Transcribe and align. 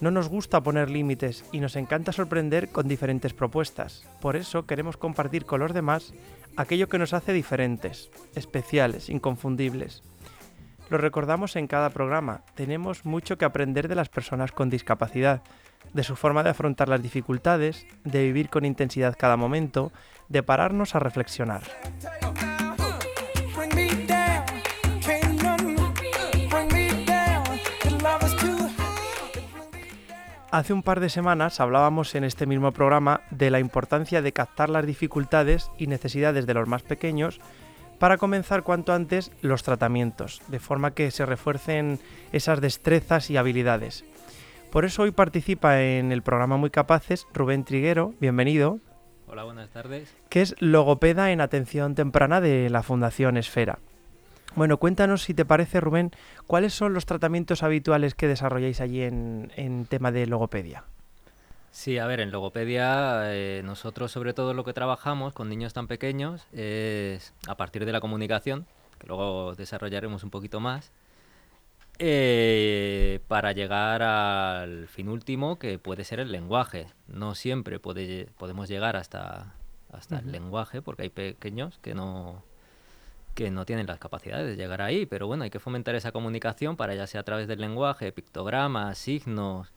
No 0.00 0.10
nos 0.12 0.28
gusta 0.28 0.62
poner 0.62 0.90
límites 0.90 1.44
y 1.50 1.60
nos 1.60 1.74
encanta 1.74 2.12
sorprender 2.12 2.68
con 2.68 2.86
diferentes 2.86 3.34
propuestas. 3.34 4.04
Por 4.20 4.36
eso 4.36 4.64
queremos 4.64 4.96
compartir 4.96 5.44
con 5.44 5.60
los 5.60 5.74
demás 5.74 6.14
aquello 6.56 6.88
que 6.88 6.98
nos 6.98 7.14
hace 7.14 7.32
diferentes, 7.32 8.10
especiales, 8.36 9.08
inconfundibles. 9.08 10.02
Lo 10.88 10.98
recordamos 10.98 11.56
en 11.56 11.66
cada 11.66 11.90
programa, 11.90 12.42
tenemos 12.54 13.04
mucho 13.04 13.36
que 13.36 13.44
aprender 13.44 13.88
de 13.88 13.94
las 13.94 14.08
personas 14.08 14.52
con 14.52 14.70
discapacidad, 14.70 15.42
de 15.92 16.02
su 16.02 16.16
forma 16.16 16.42
de 16.42 16.50
afrontar 16.50 16.88
las 16.88 17.02
dificultades, 17.02 17.86
de 18.04 18.22
vivir 18.22 18.48
con 18.48 18.64
intensidad 18.64 19.16
cada 19.18 19.36
momento, 19.36 19.92
de 20.28 20.42
pararnos 20.42 20.94
a 20.94 21.00
reflexionar. 21.00 21.62
Hace 30.50 30.72
un 30.72 30.82
par 30.82 31.00
de 31.00 31.10
semanas 31.10 31.60
hablábamos 31.60 32.14
en 32.14 32.24
este 32.24 32.46
mismo 32.46 32.72
programa 32.72 33.20
de 33.30 33.50
la 33.50 33.60
importancia 33.60 34.22
de 34.22 34.32
captar 34.32 34.70
las 34.70 34.86
dificultades 34.86 35.70
y 35.76 35.88
necesidades 35.88 36.46
de 36.46 36.54
los 36.54 36.66
más 36.66 36.82
pequeños 36.82 37.38
para 37.98 38.16
comenzar 38.16 38.62
cuanto 38.62 38.94
antes 38.94 39.30
los 39.42 39.62
tratamientos, 39.62 40.40
de 40.48 40.58
forma 40.58 40.94
que 40.94 41.10
se 41.10 41.26
refuercen 41.26 42.00
esas 42.32 42.62
destrezas 42.62 43.28
y 43.28 43.36
habilidades. 43.36 44.06
Por 44.72 44.86
eso 44.86 45.02
hoy 45.02 45.10
participa 45.10 45.82
en 45.82 46.12
el 46.12 46.22
programa 46.22 46.56
Muy 46.56 46.70
Capaces 46.70 47.26
Rubén 47.34 47.64
Triguero, 47.64 48.14
bienvenido. 48.18 48.78
Hola, 49.26 49.44
buenas 49.44 49.68
tardes. 49.68 50.16
Que 50.30 50.40
es 50.40 50.54
logopeda 50.60 51.30
en 51.30 51.42
atención 51.42 51.94
temprana 51.94 52.40
de 52.40 52.70
la 52.70 52.82
Fundación 52.82 53.36
Esfera. 53.36 53.80
Bueno, 54.54 54.78
cuéntanos 54.78 55.22
si 55.22 55.34
te 55.34 55.44
parece, 55.44 55.80
Rubén, 55.80 56.10
cuáles 56.46 56.74
son 56.74 56.94
los 56.94 57.06
tratamientos 57.06 57.62
habituales 57.62 58.14
que 58.14 58.26
desarrolláis 58.26 58.80
allí 58.80 59.02
en, 59.02 59.86
tema 59.88 60.10
de 60.10 60.26
logopedia. 60.26 60.84
Sí, 61.70 61.98
a 61.98 62.06
ver, 62.06 62.20
en 62.20 62.30
logopedia 62.30 63.32
eh, 63.32 63.62
nosotros 63.64 64.10
sobre 64.10 64.32
todo 64.32 64.54
lo 64.54 64.64
que 64.64 64.72
trabajamos 64.72 65.32
con 65.32 65.48
niños 65.48 65.74
tan 65.74 65.86
pequeños 65.86 66.46
es 66.52 67.34
a 67.46 67.56
partir 67.56 67.84
de 67.84 67.92
la 67.92 68.00
comunicación, 68.00 68.66
que 68.98 69.06
luego 69.06 69.54
desarrollaremos 69.54 70.24
un 70.24 70.30
poquito 70.30 70.60
más, 70.60 70.90
eh, 72.00 73.20
para 73.28 73.52
llegar 73.52 74.02
al 74.02 74.88
fin 74.88 75.08
último 75.08 75.58
que 75.58 75.78
puede 75.78 76.04
ser 76.04 76.20
el 76.20 76.32
lenguaje. 76.32 76.86
No 77.06 77.34
siempre 77.34 77.78
puede, 77.80 78.28
podemos 78.38 78.68
llegar 78.68 78.96
hasta, 78.96 79.54
hasta 79.92 80.18
el 80.20 80.32
lenguaje 80.32 80.80
porque 80.80 81.02
hay 81.02 81.10
pequeños 81.10 81.78
que 81.78 81.94
no, 81.94 82.44
que 83.38 83.52
no 83.52 83.64
tienen 83.64 83.86
las 83.86 84.00
capacidades 84.00 84.48
de 84.48 84.56
llegar 84.56 84.82
ahí, 84.82 85.06
pero 85.06 85.28
bueno, 85.28 85.44
hay 85.44 85.50
que 85.50 85.60
fomentar 85.60 85.94
esa 85.94 86.10
comunicación 86.10 86.76
para 86.76 86.96
ya 86.96 87.06
sea 87.06 87.20
a 87.20 87.22
través 87.22 87.46
del 87.46 87.60
lenguaje, 87.60 88.10
pictogramas, 88.10 88.98
signos, 88.98 89.68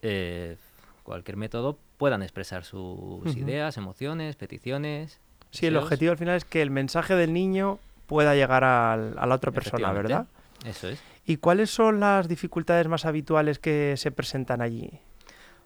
eh, 0.00 0.56
cualquier 1.02 1.36
método, 1.36 1.76
puedan 1.96 2.22
expresar 2.22 2.62
sus 2.64 3.36
ideas, 3.36 3.76
emociones, 3.78 4.36
peticiones. 4.36 5.18
Sí, 5.50 5.66
el 5.66 5.76
objetivo 5.76 6.12
al 6.12 6.18
final 6.18 6.36
es 6.36 6.44
que 6.44 6.62
el 6.62 6.70
mensaje 6.70 7.16
del 7.16 7.32
niño 7.32 7.80
pueda 8.06 8.36
llegar 8.36 8.62
a 8.62 8.96
la 8.96 9.34
otra 9.34 9.50
persona, 9.50 9.90
¿verdad? 9.92 10.28
Eso 10.64 10.88
es. 10.88 11.00
¿Y 11.26 11.38
cuáles 11.38 11.70
son 11.70 11.98
las 11.98 12.28
dificultades 12.28 12.86
más 12.86 13.04
habituales 13.04 13.58
que 13.58 13.96
se 13.96 14.12
presentan 14.12 14.62
allí? 14.62 15.00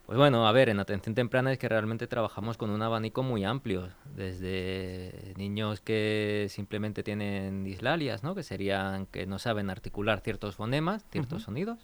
Pues 0.06 0.18
bueno, 0.18 0.46
a 0.46 0.52
ver, 0.52 0.68
en 0.68 0.80
atención 0.80 1.14
temprana 1.14 1.52
es 1.52 1.58
que 1.58 1.68
realmente 1.68 2.06
trabajamos 2.06 2.56
con 2.56 2.70
un 2.70 2.82
abanico 2.82 3.22
muy 3.22 3.44
amplio, 3.44 3.88
desde 4.16 5.32
niños 5.36 5.80
que 5.80 6.48
simplemente 6.50 7.02
tienen 7.02 7.62
dislalias, 7.62 8.24
¿no? 8.24 8.34
que 8.34 8.42
serían 8.42 9.06
que 9.06 9.26
no 9.26 9.38
saben 9.38 9.70
articular 9.70 10.20
ciertos 10.20 10.56
fonemas, 10.56 11.04
ciertos 11.10 11.44
sonidos, 11.44 11.78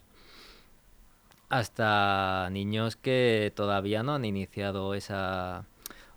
hasta 1.49 2.49
niños 2.51 2.97
que 2.97 3.53
todavía 3.55 4.03
no 4.03 4.15
han 4.15 4.25
iniciado 4.25 4.95
esa 4.95 5.65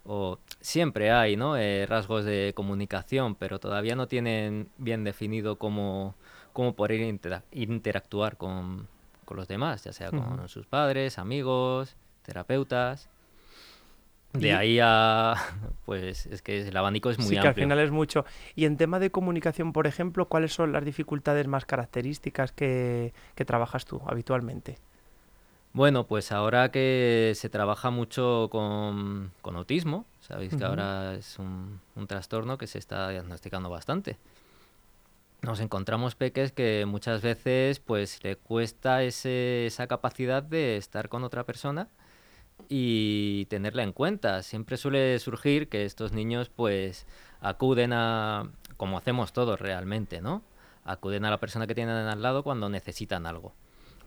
o 0.03 0.39
siempre 0.59 1.11
hay 1.11 1.37
¿no? 1.37 1.55
Eh, 1.55 1.85
rasgos 1.85 2.25
de 2.25 2.53
comunicación, 2.55 3.35
pero 3.35 3.59
todavía 3.59 3.95
no 3.95 4.07
tienen 4.07 4.69
bien 4.77 5.03
definido 5.03 5.57
cómo, 5.57 6.15
cómo 6.51 6.75
poder 6.75 6.99
interactuar 7.51 8.37
con, 8.37 8.87
con 9.31 9.37
los 9.37 9.47
demás, 9.47 9.85
ya 9.85 9.93
sea 9.93 10.11
con 10.11 10.49
sus 10.49 10.67
padres, 10.67 11.17
amigos, 11.17 11.95
terapeutas. 12.21 13.07
De 14.33 14.53
ahí 14.53 14.77
a, 14.81 15.35
pues 15.85 16.25
es 16.25 16.41
que 16.41 16.67
el 16.67 16.75
abanico 16.75 17.09
es 17.09 17.17
muy 17.17 17.27
sí, 17.27 17.35
amplio. 17.37 17.41
que 17.43 17.47
al 17.47 17.55
final 17.55 17.79
es 17.79 17.91
mucho. 17.91 18.25
Y 18.55 18.65
en 18.65 18.75
tema 18.75 18.99
de 18.99 19.09
comunicación, 19.09 19.71
por 19.71 19.87
ejemplo, 19.87 20.27
¿cuáles 20.27 20.51
son 20.51 20.73
las 20.73 20.83
dificultades 20.83 21.47
más 21.47 21.63
características 21.63 22.51
que, 22.51 23.13
trabajas 23.45 23.85
tú 23.85 24.01
habitualmente? 24.05 24.79
Bueno, 25.71 26.05
pues 26.05 26.33
ahora 26.33 26.69
que 26.69 27.31
se 27.35 27.47
trabaja 27.47 27.89
mucho 27.89 28.49
con, 28.51 29.31
autismo, 29.43 30.05
sabéis 30.19 30.53
que 30.53 30.65
ahora 30.65 31.13
es 31.13 31.39
un, 31.39 31.79
un, 31.95 32.07
trastorno 32.07 32.57
que 32.57 32.67
se 32.67 32.79
está 32.79 33.07
diagnosticando 33.07 33.69
bastante 33.69 34.17
nos 35.41 35.59
encontramos 35.59 36.15
peques 36.15 36.51
que 36.51 36.85
muchas 36.85 37.21
veces 37.21 37.79
pues 37.79 38.23
le 38.23 38.35
cuesta 38.35 39.03
esa 39.03 39.87
capacidad 39.87 40.43
de 40.43 40.77
estar 40.77 41.09
con 41.09 41.23
otra 41.23 41.45
persona 41.45 41.89
y 42.69 43.45
tenerla 43.45 43.83
en 43.83 43.91
cuenta. 43.91 44.43
Siempre 44.43 44.77
suele 44.77 45.17
surgir 45.19 45.67
que 45.67 45.85
estos 45.85 46.11
niños 46.11 46.49
pues 46.49 47.07
acuden 47.39 47.91
a, 47.93 48.51
como 48.77 48.97
hacemos 48.97 49.33
todos 49.33 49.59
realmente, 49.59 50.21
¿no? 50.21 50.43
Acuden 50.85 51.25
a 51.25 51.31
la 51.31 51.39
persona 51.39 51.67
que 51.67 51.75
tienen 51.75 51.95
al 51.95 52.21
lado 52.21 52.43
cuando 52.43 52.69
necesitan 52.69 53.25
algo. 53.25 53.53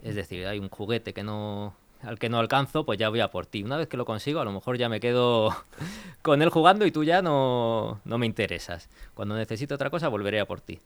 Es 0.03 0.15
decir, 0.15 0.47
hay 0.47 0.59
un 0.59 0.69
juguete 0.69 1.15
que 1.15 1.25
no 1.25 1.75
al 2.03 2.19
que 2.19 2.29
no 2.29 2.39
alcanzo, 2.39 2.85
pues 2.85 2.99
ya 2.99 3.09
voy 3.09 3.21
a 3.21 3.31
por 3.31 3.47
ti. 3.47 3.63
Una 3.63 3.79
vez 3.79 3.89
que 3.89 3.97
lo 3.97 4.05
consigo, 4.05 4.41
a 4.41 4.45
lo 4.45 4.53
mejor 4.53 4.77
ya 4.77 4.91
me 4.91 5.01
quedo 5.01 5.57
con 6.23 6.43
él 6.43 6.51
jugando 6.51 6.85
y 6.87 6.93
tú 6.93 7.03
ya 7.03 7.23
no, 7.23 8.01
no 8.05 8.19
me 8.19 8.27
interesas. 8.27 8.91
Cuando 9.15 9.37
necesito 9.37 9.75
otra 9.75 9.91
cosa, 9.91 10.09
volveré 10.09 10.41
a 10.41 10.47
por 10.47 10.61
ti. 10.61 10.81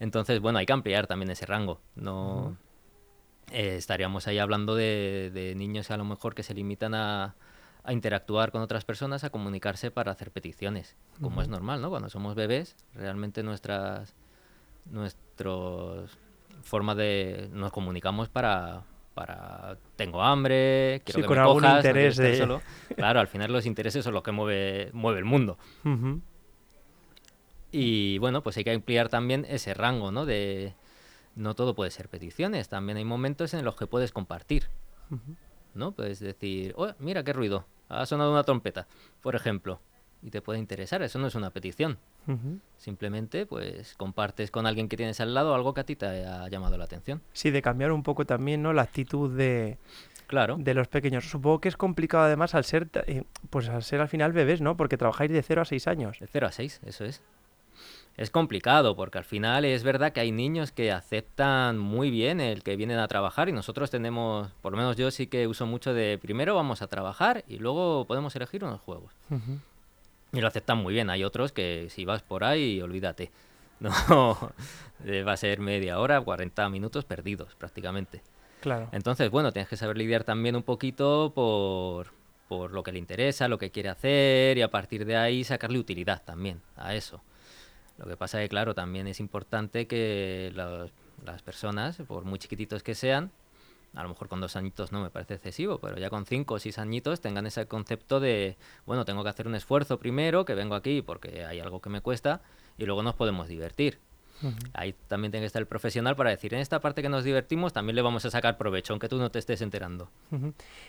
Entonces, 0.00 0.40
bueno, 0.40 0.58
hay 0.58 0.66
que 0.66 0.72
ampliar 0.72 1.06
también 1.06 1.30
ese 1.30 1.46
rango. 1.46 1.80
No 1.94 2.56
eh, 3.52 3.76
estaríamos 3.76 4.26
ahí 4.26 4.38
hablando 4.38 4.74
de, 4.74 5.54
niños 5.56 5.90
a 5.90 5.96
lo 5.96 6.04
mejor 6.04 6.34
que 6.34 6.42
se 6.42 6.54
limitan 6.54 6.94
a, 6.94 7.34
interactuar 7.88 8.52
con 8.52 8.62
otras 8.62 8.84
personas, 8.84 9.24
a 9.24 9.30
comunicarse 9.30 9.90
para 9.90 10.12
hacer 10.12 10.30
peticiones, 10.30 10.96
como 11.20 11.42
es 11.42 11.48
normal, 11.48 11.82
¿no? 11.82 11.90
Cuando 11.90 12.08
somos 12.08 12.36
bebés, 12.36 12.76
realmente 12.94 13.42
nuestras 13.42 14.14
nuestros 14.84 16.16
forma 16.62 16.94
de 16.94 17.48
nos 17.52 17.72
comunicamos 17.72 18.28
para 18.28 18.84
para 19.14 19.76
tengo 19.96 20.22
hambre, 20.22 21.02
quiero 21.04 21.22
que 21.22 21.26
con 21.26 21.36
me 21.36 21.42
algún 21.42 21.64
interés 21.64 22.16
de... 22.16 22.60
Claro, 22.94 23.18
al 23.18 23.26
final 23.26 23.52
los 23.52 23.66
intereses 23.66 24.04
son 24.04 24.14
los 24.14 24.22
que 24.22 24.30
mueve 24.30 24.90
mueve 24.92 25.18
el 25.18 25.24
mundo. 25.24 25.58
Y 27.72 28.18
bueno, 28.18 28.42
pues 28.42 28.58
hay 28.58 28.64
que 28.64 28.72
ampliar 28.72 29.08
también 29.08 29.46
ese 29.48 29.72
rango, 29.72 30.12
¿no? 30.12 30.26
De 30.26 30.74
no 31.34 31.54
todo 31.54 31.74
puede 31.74 31.90
ser 31.90 32.10
peticiones, 32.10 32.68
también 32.68 32.98
hay 32.98 33.04
momentos 33.04 33.54
en 33.54 33.64
los 33.64 33.74
que 33.74 33.86
puedes 33.86 34.12
compartir, 34.12 34.68
¿no? 35.74 35.92
Puedes 35.92 36.20
decir, 36.20 36.74
oh, 36.76 36.92
mira 36.98 37.24
qué 37.24 37.32
ruido, 37.32 37.64
ha 37.88 38.04
sonado 38.04 38.32
una 38.32 38.44
trompeta, 38.44 38.86
por 39.22 39.34
ejemplo, 39.34 39.80
y 40.22 40.30
te 40.30 40.42
puede 40.42 40.58
interesar, 40.58 41.02
eso 41.02 41.18
no 41.18 41.26
es 41.26 41.34
una 41.34 41.50
petición. 41.50 41.98
Simplemente, 42.76 43.46
pues, 43.46 43.94
compartes 43.96 44.50
con 44.50 44.66
alguien 44.66 44.88
que 44.88 44.96
tienes 44.96 45.20
al 45.20 45.34
lado 45.34 45.54
algo 45.54 45.74
que 45.74 45.80
a 45.80 45.84
ti 45.84 45.96
te 45.96 46.06
ha 46.06 46.48
llamado 46.48 46.76
la 46.76 46.84
atención. 46.84 47.20
Sí, 47.32 47.50
de 47.50 47.62
cambiar 47.62 47.90
un 47.90 48.02
poco 48.02 48.24
también, 48.26 48.62
¿no? 48.62 48.72
La 48.72 48.82
actitud 48.82 49.36
de, 49.36 49.78
claro. 50.28 50.56
de 50.58 50.74
los 50.74 50.86
pequeños. 50.86 51.28
Supongo 51.28 51.60
que 51.60 51.68
es 51.68 51.76
complicado 51.76 52.24
además 52.24 52.54
al 52.54 52.64
ser, 52.64 52.88
eh, 53.06 53.24
pues 53.50 53.68
al 53.68 53.82
ser 53.82 54.00
al 54.00 54.08
final 54.08 54.32
bebés, 54.32 54.60
¿no? 54.60 54.76
Porque 54.76 54.96
trabajáis 54.96 55.32
de 55.32 55.42
0 55.42 55.62
a 55.62 55.64
6 55.64 55.88
años. 55.88 56.20
De 56.20 56.28
0 56.28 56.46
a 56.46 56.52
6, 56.52 56.80
eso 56.84 57.04
es 57.04 57.22
es 58.16 58.30
complicado 58.30 58.94
porque 58.94 59.18
al 59.18 59.24
final 59.24 59.64
es 59.64 59.82
verdad 59.82 60.12
que 60.12 60.20
hay 60.20 60.32
niños 60.32 60.70
que 60.70 60.92
aceptan 60.92 61.78
muy 61.78 62.10
bien 62.10 62.40
el 62.40 62.62
que 62.62 62.76
vienen 62.76 62.98
a 62.98 63.08
trabajar 63.08 63.48
y 63.48 63.52
nosotros 63.52 63.90
tenemos, 63.90 64.50
por 64.60 64.72
lo 64.72 64.78
menos 64.78 64.96
yo 64.96 65.10
sí 65.10 65.26
que 65.26 65.46
uso 65.46 65.66
mucho 65.66 65.94
de 65.94 66.18
primero 66.20 66.54
vamos 66.54 66.82
a 66.82 66.86
trabajar 66.86 67.44
y 67.48 67.58
luego 67.58 68.04
podemos 68.06 68.34
elegir 68.36 68.64
unos 68.64 68.80
juegos. 68.80 69.12
Y 70.32 70.40
lo 70.40 70.48
aceptan 70.48 70.78
muy 70.78 70.94
bien. 70.94 71.10
Hay 71.10 71.24
otros 71.24 71.52
que 71.52 71.88
si 71.90 72.04
vas 72.04 72.22
por 72.22 72.44
ahí, 72.44 72.80
olvídate. 72.80 73.30
No, 74.08 74.52
eh, 75.04 75.24
va 75.24 75.32
a 75.32 75.36
ser 75.36 75.58
media 75.58 75.98
hora, 75.98 76.20
40 76.20 76.68
minutos 76.68 77.04
perdidos 77.04 77.56
prácticamente. 77.56 78.22
Claro. 78.60 78.88
Entonces, 78.92 79.28
bueno, 79.28 79.50
tienes 79.50 79.68
que 79.68 79.76
saber 79.76 79.98
lidiar 79.98 80.22
también 80.22 80.54
un 80.54 80.62
poquito 80.62 81.32
por, 81.34 82.12
por 82.46 82.70
lo 82.70 82.84
que 82.84 82.92
le 82.92 83.00
interesa, 83.00 83.48
lo 83.48 83.58
que 83.58 83.72
quiere 83.72 83.88
hacer 83.88 84.56
y 84.56 84.62
a 84.62 84.70
partir 84.70 85.04
de 85.04 85.16
ahí 85.16 85.42
sacarle 85.42 85.80
utilidad 85.80 86.22
también 86.24 86.62
a 86.76 86.94
eso. 86.94 87.20
Lo 87.98 88.06
que 88.06 88.16
pasa 88.16 88.40
es 88.40 88.46
que, 88.46 88.48
claro, 88.48 88.74
también 88.74 89.06
es 89.06 89.20
importante 89.20 89.86
que 89.86 90.52
las 91.24 91.42
personas, 91.42 91.98
por 92.06 92.24
muy 92.24 92.38
chiquititos 92.38 92.82
que 92.82 92.94
sean, 92.94 93.30
a 93.94 94.02
lo 94.02 94.08
mejor 94.08 94.28
con 94.28 94.40
dos 94.40 94.56
añitos 94.56 94.90
no 94.90 95.02
me 95.02 95.10
parece 95.10 95.34
excesivo, 95.34 95.78
pero 95.78 95.98
ya 95.98 96.08
con 96.08 96.24
cinco 96.24 96.54
o 96.54 96.58
seis 96.58 96.78
añitos 96.78 97.20
tengan 97.20 97.46
ese 97.46 97.66
concepto 97.66 98.20
de, 98.20 98.56
bueno, 98.86 99.04
tengo 99.04 99.22
que 99.22 99.28
hacer 99.28 99.46
un 99.46 99.54
esfuerzo 99.54 99.98
primero, 99.98 100.44
que 100.44 100.54
vengo 100.54 100.74
aquí 100.74 101.02
porque 101.02 101.44
hay 101.44 101.60
algo 101.60 101.80
que 101.80 101.90
me 101.90 102.00
cuesta, 102.00 102.40
y 102.78 102.86
luego 102.86 103.02
nos 103.02 103.14
podemos 103.14 103.48
divertir. 103.48 104.00
Ahí 104.72 104.92
también 105.06 105.30
tiene 105.30 105.44
que 105.44 105.46
estar 105.46 105.62
el 105.62 105.68
profesional 105.68 106.16
para 106.16 106.30
decir, 106.30 106.52
en 106.52 106.58
esta 106.58 106.80
parte 106.80 107.00
que 107.00 107.08
nos 107.08 107.22
divertimos 107.22 107.72
también 107.72 107.94
le 107.94 108.02
vamos 108.02 108.24
a 108.24 108.30
sacar 108.30 108.58
provecho, 108.58 108.92
aunque 108.92 109.08
tú 109.08 109.18
no 109.18 109.30
te 109.30 109.38
estés 109.38 109.62
enterando. 109.62 110.10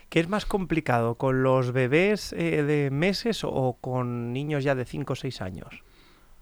¿Qué 0.10 0.22
es 0.22 0.28
más 0.28 0.48
complicado, 0.48 1.16
con 1.16 1.44
los 1.44 1.72
bebés 1.72 2.34
eh, 2.34 2.64
de 2.64 2.90
meses 2.90 3.44
o 3.44 3.78
con 3.80 4.34
niños 4.34 4.64
ya 4.64 4.74
de 4.74 4.86
cinco 4.86 5.14
o 5.14 5.16
seis 5.16 5.40
años? 5.42 5.84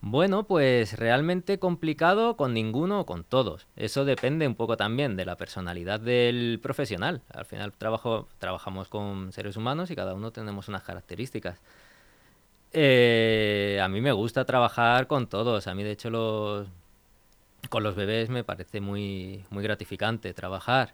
Bueno, 0.04 0.48
pues 0.48 0.98
realmente 0.98 1.60
complicado 1.60 2.36
con 2.36 2.54
ninguno 2.56 3.02
o 3.02 3.06
con 3.06 3.24
todos. 3.24 3.68
Eso 3.76 4.04
depende 4.04 4.48
un 4.48 4.56
poco 4.56 4.76
también 4.76 5.16
de 5.16 5.26
la 5.26 5.38
personalidad 5.38 6.00
del 6.00 6.60
profesional. 6.62 7.22
Al 7.32 7.46
final 7.46 7.72
trabajo, 7.74 8.28
trabajamos 8.40 8.88
con 8.90 9.32
seres 9.32 9.58
humanos 9.58 9.92
y 9.92 9.96
cada 9.96 10.16
uno 10.16 10.32
tenemos 10.32 10.68
unas 10.70 10.82
características. 10.84 11.60
Eh, 12.74 13.80
a 13.84 13.88
mí 13.90 14.02
me 14.02 14.12
gusta 14.12 14.46
trabajar 14.46 15.08
con 15.08 15.28
todos. 15.28 15.68
A 15.68 15.76
mí, 15.76 15.84
de 15.84 15.92
hecho, 15.92 16.10
los, 16.10 16.68
con 17.70 17.84
los 17.84 17.96
bebés 17.96 18.30
me 18.30 18.44
parece 18.44 18.82
muy, 18.82 19.46
muy 19.52 19.64
gratificante 19.64 20.34
trabajar. 20.34 20.94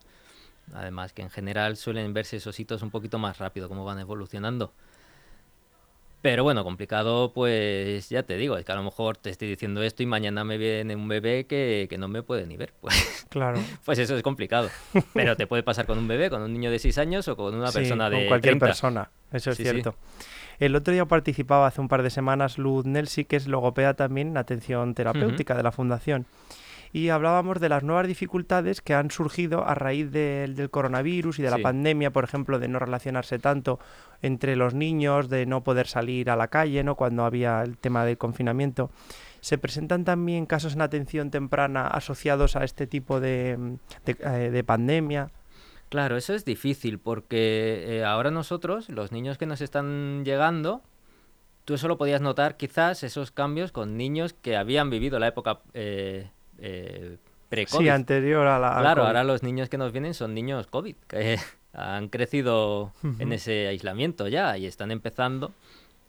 Además 0.73 1.13
que 1.13 1.21
en 1.21 1.29
general 1.29 1.77
suelen 1.77 2.13
verse 2.13 2.37
esos 2.37 2.59
hitos 2.59 2.81
un 2.81 2.91
poquito 2.91 3.19
más 3.19 3.37
rápido, 3.37 3.69
como 3.69 3.85
van 3.85 3.99
evolucionando. 3.99 4.73
Pero 6.27 6.43
bueno, 6.43 6.65
complicado, 6.65 7.31
pues 7.31 8.09
ya 8.09 8.21
te 8.21 8.35
digo, 8.35 8.57
es 8.57 8.65
que 8.65 8.71
a 8.73 8.75
lo 8.75 8.83
mejor 8.83 9.15
te 9.15 9.29
estoy 9.29 9.47
diciendo 9.47 9.81
esto 9.81 10.03
y 10.03 10.05
mañana 10.07 10.43
me 10.43 10.57
viene 10.57 10.93
un 10.93 11.07
bebé 11.07 11.45
que, 11.47 11.87
no 11.97 12.09
me 12.09 12.21
puede 12.21 12.45
ni 12.45 12.57
ver. 12.57 12.73
Pues, 12.81 13.25
claro. 13.29 13.61
Pues 13.85 13.97
eso 13.97 14.13
es 14.13 14.23
complicado. 14.23 14.69
Pero 15.13 15.37
te 15.37 15.47
puede 15.47 15.63
pasar 15.63 15.85
con 15.85 15.97
un 15.97 16.05
bebé, 16.05 16.29
con 16.29 16.41
un 16.41 16.51
niño 16.51 16.69
de 16.69 16.79
6 16.79 16.97
años 16.97 17.29
o 17.29 17.37
con 17.37 17.55
una 17.55 17.71
persona 17.71 18.09
de. 18.09 18.17
Con 18.17 18.27
cualquier 18.27 18.59
persona, 18.59 19.09
eso 19.31 19.51
es 19.51 19.57
cierto. 19.57 19.95
El 20.59 20.75
otro 20.75 20.93
día 20.93 21.05
participaba 21.05 21.65
hace 21.65 21.79
un 21.79 21.87
par 21.87 22.03
de 22.03 22.09
semanas 22.09 22.57
Luz 22.57 22.85
Nelsi, 22.85 23.23
que 23.23 23.37
es 23.37 23.47
logopeda 23.47 23.93
también 23.93 24.27
en 24.27 24.37
atención 24.37 24.95
terapéutica 24.95 25.55
de 25.55 25.63
la 25.63 25.71
Fundación 25.71 26.25
y 26.97 27.09
hablábamos 27.09 27.59
de 27.59 27.69
las 27.69 27.83
nuevas 27.83 28.07
dificultades 28.07 28.81
que 28.81 28.95
han 28.95 29.11
surgido 29.11 29.63
a 29.63 29.75
raíz 29.75 30.11
del 30.11 30.71
coronavirus 30.71 31.37
y 31.37 31.43
de 31.43 31.51
la 31.51 31.59
pandemia, 31.59 32.11
por 32.11 32.23
ejemplo, 32.23 32.57
de 32.57 32.67
no 32.67 32.79
relacionarse 32.79 33.37
tanto 33.37 33.77
entre 34.23 34.55
los 34.55 34.73
niños, 34.73 35.29
de 35.29 35.45
no 35.45 35.63
poder 35.63 35.85
salir 35.85 36.31
a 36.31 36.35
la 36.35 36.47
calle, 36.47 36.83
¿no? 36.83 36.95
Cuando 36.95 37.23
había 37.23 37.61
el 37.61 37.77
tema 37.77 38.03
del 38.03 38.17
confinamiento. 38.17 38.89
¿Se 39.41 39.59
presentan 39.59 40.05
también 40.05 40.47
casos 40.47 40.73
en 40.73 40.81
atención 40.81 41.29
temprana 41.29 41.85
asociados 41.85 42.55
a 42.55 42.63
este 42.63 42.87
tipo 42.87 43.19
de, 43.19 43.77
eh, 44.07 44.63
pandemia? 44.65 45.29
Claro, 45.89 46.17
eso 46.17 46.33
es 46.33 46.45
difícil 46.45 46.97
porque 46.97 47.99
eh, 47.99 48.05
ahora 48.05 48.31
nosotros, 48.31 48.89
los 48.89 49.11
niños 49.11 49.37
que 49.37 49.45
nos 49.45 49.61
están 49.61 50.25
llegando, 50.25 50.81
tú 51.63 51.75
eso 51.75 51.87
lo 51.87 51.99
podías 51.99 52.21
notar 52.21 52.57
quizás 52.57 53.03
esos 53.03 53.29
cambios 53.29 53.71
con 53.71 53.97
niños 53.97 54.33
que 54.33 54.57
habían 54.57 54.89
vivido 54.89 55.19
la 55.19 55.27
época 55.27 55.59
eh, 55.75 56.31
eh, 56.59 57.17
pre-COVID. 57.49 57.85
Sí, 57.85 57.89
anterior 57.89 58.47
a 58.47 58.59
la. 58.59 58.79
claro, 58.79 59.05
ahora 59.05 59.23
los 59.23 59.43
niños 59.43 59.69
que 59.69 59.77
nos 59.77 59.91
vienen 59.91 60.13
son 60.13 60.33
niños 60.33 60.67
COVID, 60.67 60.95
que 61.07 61.39
han 61.73 62.09
crecido 62.09 62.93
en 63.19 63.33
ese 63.33 63.67
aislamiento 63.67 64.27
ya 64.27 64.57
y 64.57 64.65
están 64.65 64.91
empezando 64.91 65.51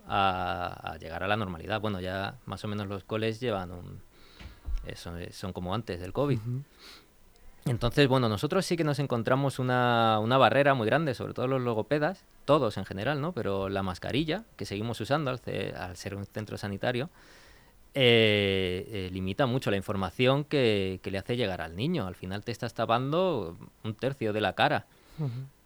a, 0.08 0.96
llegar 1.00 1.22
a 1.22 1.28
la 1.28 1.36
normalidad. 1.36 1.80
Bueno, 1.80 2.00
ya 2.00 2.36
más 2.46 2.64
o 2.64 2.68
menos 2.68 2.86
los 2.86 3.04
coles 3.04 3.40
llevan 3.40 3.70
un. 3.70 4.00
Eso, 4.86 5.12
son 5.32 5.52
como 5.52 5.74
antes 5.74 6.00
del 6.00 6.12
COVID. 6.12 6.38
Entonces, 7.66 8.08
bueno, 8.08 8.30
nosotros 8.30 8.64
sí 8.64 8.78
que 8.78 8.84
nos 8.84 8.98
encontramos 8.98 9.58
una, 9.58 10.18
una, 10.20 10.38
barrera 10.38 10.72
muy 10.72 10.86
grande, 10.86 11.12
sobre 11.12 11.34
todo 11.34 11.46
los 11.46 11.60
logopedas, 11.60 12.24
todos 12.46 12.78
en 12.78 12.86
general, 12.86 13.20
¿no? 13.20 13.32
Pero 13.32 13.68
la 13.68 13.82
mascarilla, 13.82 14.44
que 14.56 14.64
seguimos 14.64 14.98
usando 15.02 15.30
al, 15.30 15.40
al 15.76 15.96
ser 15.96 16.14
un 16.14 16.24
centro 16.24 16.56
sanitario, 16.56 17.10
eh, 17.94 18.86
eh, 18.90 19.10
limita 19.12 19.46
mucho 19.46 19.70
la 19.70 19.76
información 19.76 20.44
que, 20.44 21.00
le 21.02 21.18
hace 21.18 21.36
llegar 21.36 21.60
al 21.60 21.76
niño. 21.76 22.06
Al 22.06 22.14
final 22.14 22.44
te 22.44 22.52
estás 22.52 22.74
tapando 22.74 23.56
un 23.84 23.94
tercio 23.94 24.32
de 24.32 24.40
la 24.40 24.54
cara. 24.54 24.86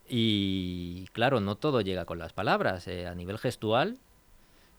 Y 0.09 1.07
claro, 1.13 1.41
no 1.41 1.57
todo 1.57 1.81
llega 1.81 2.05
con 2.05 2.19
las 2.19 2.33
palabras. 2.33 2.87
Eh, 2.89 3.07
a 3.07 3.15
nivel 3.15 3.39
gestual, 3.39 3.99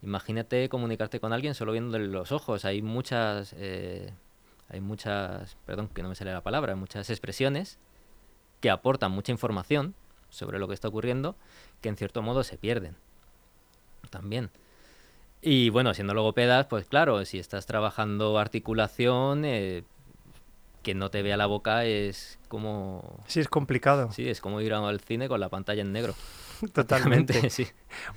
imagínate 0.02 0.70
comunicarte 0.70 1.20
con 1.20 1.34
alguien 1.34 1.54
solo 1.54 1.72
viéndole 1.74 2.08
los 2.08 2.32
ojos. 2.32 2.66
Hay 2.66 2.82
muchas, 2.82 3.54
hay 3.54 4.82
muchas, 4.82 5.58
perdón, 5.66 5.90
que 5.90 6.02
no 6.02 6.10
me 6.10 6.16
sale 6.16 6.32
la 6.34 6.42
palabra, 6.42 6.76
muchas 6.76 7.10
expresiones 7.10 7.78
que 8.62 8.70
aportan 8.70 9.12
mucha 9.12 9.32
información 9.32 9.94
sobre 10.30 10.58
lo 10.58 10.68
que 10.68 10.74
está 10.74 10.88
ocurriendo 10.88 11.36
que 11.82 11.90
en 11.90 11.98
cierto 11.98 12.22
modo 12.22 12.44
se 12.44 12.58
pierden. 12.58 12.96
También. 14.10 14.50
Y 15.46 15.70
bueno, 15.70 15.94
siendo 15.94 16.14
logopedas, 16.14 16.68
pues 16.68 16.86
claro, 16.86 17.26
si 17.26 17.38
estás 17.38 17.66
trabajando 17.66 18.40
articulación, 18.40 19.44
eh, 19.44 19.84
que 20.84 20.96
no 20.96 21.10
te 21.12 21.22
vea 21.22 21.36
la 21.36 21.48
boca 21.48 21.84
es 21.84 22.40
como... 22.48 23.20
Sí, 23.28 23.42
es 23.42 23.50
complicado. 23.50 24.10
Sí, 24.14 24.30
es 24.30 24.40
como 24.40 24.62
ir 24.62 24.74
al 24.74 25.02
cine 25.02 25.28
con 25.28 25.42
la 25.42 25.50
pantalla 25.50 25.82
en 25.82 25.92
negro. 25.92 26.16
Totalmente. 26.74 27.50
sí. 27.50 27.68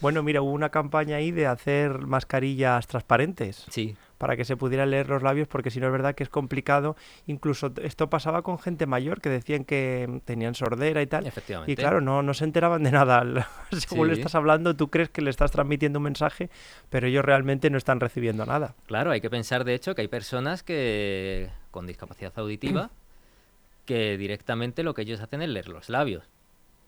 Bueno, 0.00 0.23
mira, 0.23 0.40
hubo 0.40 0.52
una 0.52 0.71
campaña 0.71 1.16
ahí 1.16 1.33
de 1.33 1.47
hacer 1.47 2.06
mascarillas 2.06 2.87
transparentes. 2.87 3.66
Sí 3.71 3.97
para 4.18 4.37
que 4.37 4.44
se 4.44 4.56
pudieran 4.56 4.90
leer 4.90 5.08
los 5.08 5.23
labios, 5.23 5.49
porque 5.49 5.70
si 5.70 5.80
no 5.80 5.87
es 5.87 5.92
verdad 5.92 6.14
que 6.14 6.23
es 6.23 6.28
complicado. 6.28 6.96
Incluso 7.26 7.73
esto 7.82 8.08
pasaba 8.08 8.42
con 8.42 8.58
gente 8.58 8.87
mayor 8.87 9.20
que 9.20 9.28
decían 9.28 9.64
que 9.64 10.20
tenían 10.25 10.54
sordera 10.54 11.02
y 11.02 11.06
tal. 11.06 11.26
Efectivamente. 11.26 11.73
Y 11.73 11.76
claro, 11.76 12.00
no, 12.00 12.23
no 12.23 12.35
se 12.35 12.44
enteraban 12.44 12.82
de 12.82 12.92
nada. 12.92 13.49
Según 13.73 14.08
le 14.08 14.14
estás 14.14 14.35
hablando, 14.35 14.75
tú 14.75 14.88
crees 14.88 15.11
que 15.11 15.23
le 15.23 15.30
estás 15.30 15.50
transmitiendo 15.52 15.99
un 15.99 16.04
mensaje, 16.04 16.50
pero 16.90 17.06
ellos 17.06 17.25
realmente 17.25 17.70
no 17.70 17.78
están 17.78 18.00
recibiendo 18.00 18.46
nada. 18.46 18.75
Claro, 18.87 19.11
hay 19.11 19.20
que 19.20 19.30
pensar 19.30 19.64
de 19.64 19.75
hecho 19.75 19.94
que 19.94 20.02
hay 20.02 20.08
personas 20.08 20.62
que 20.62 21.50
con 21.70 21.87
discapacidad 21.87 22.32
auditiva 22.37 22.90
que 23.85 24.16
directamente 24.16 24.82
lo 24.82 24.94
que 24.94 25.02
ellos 25.02 25.20
hacen 25.20 25.42
es 25.42 25.49
leer 25.49 25.68
los 25.68 25.88
labios. 25.88 26.25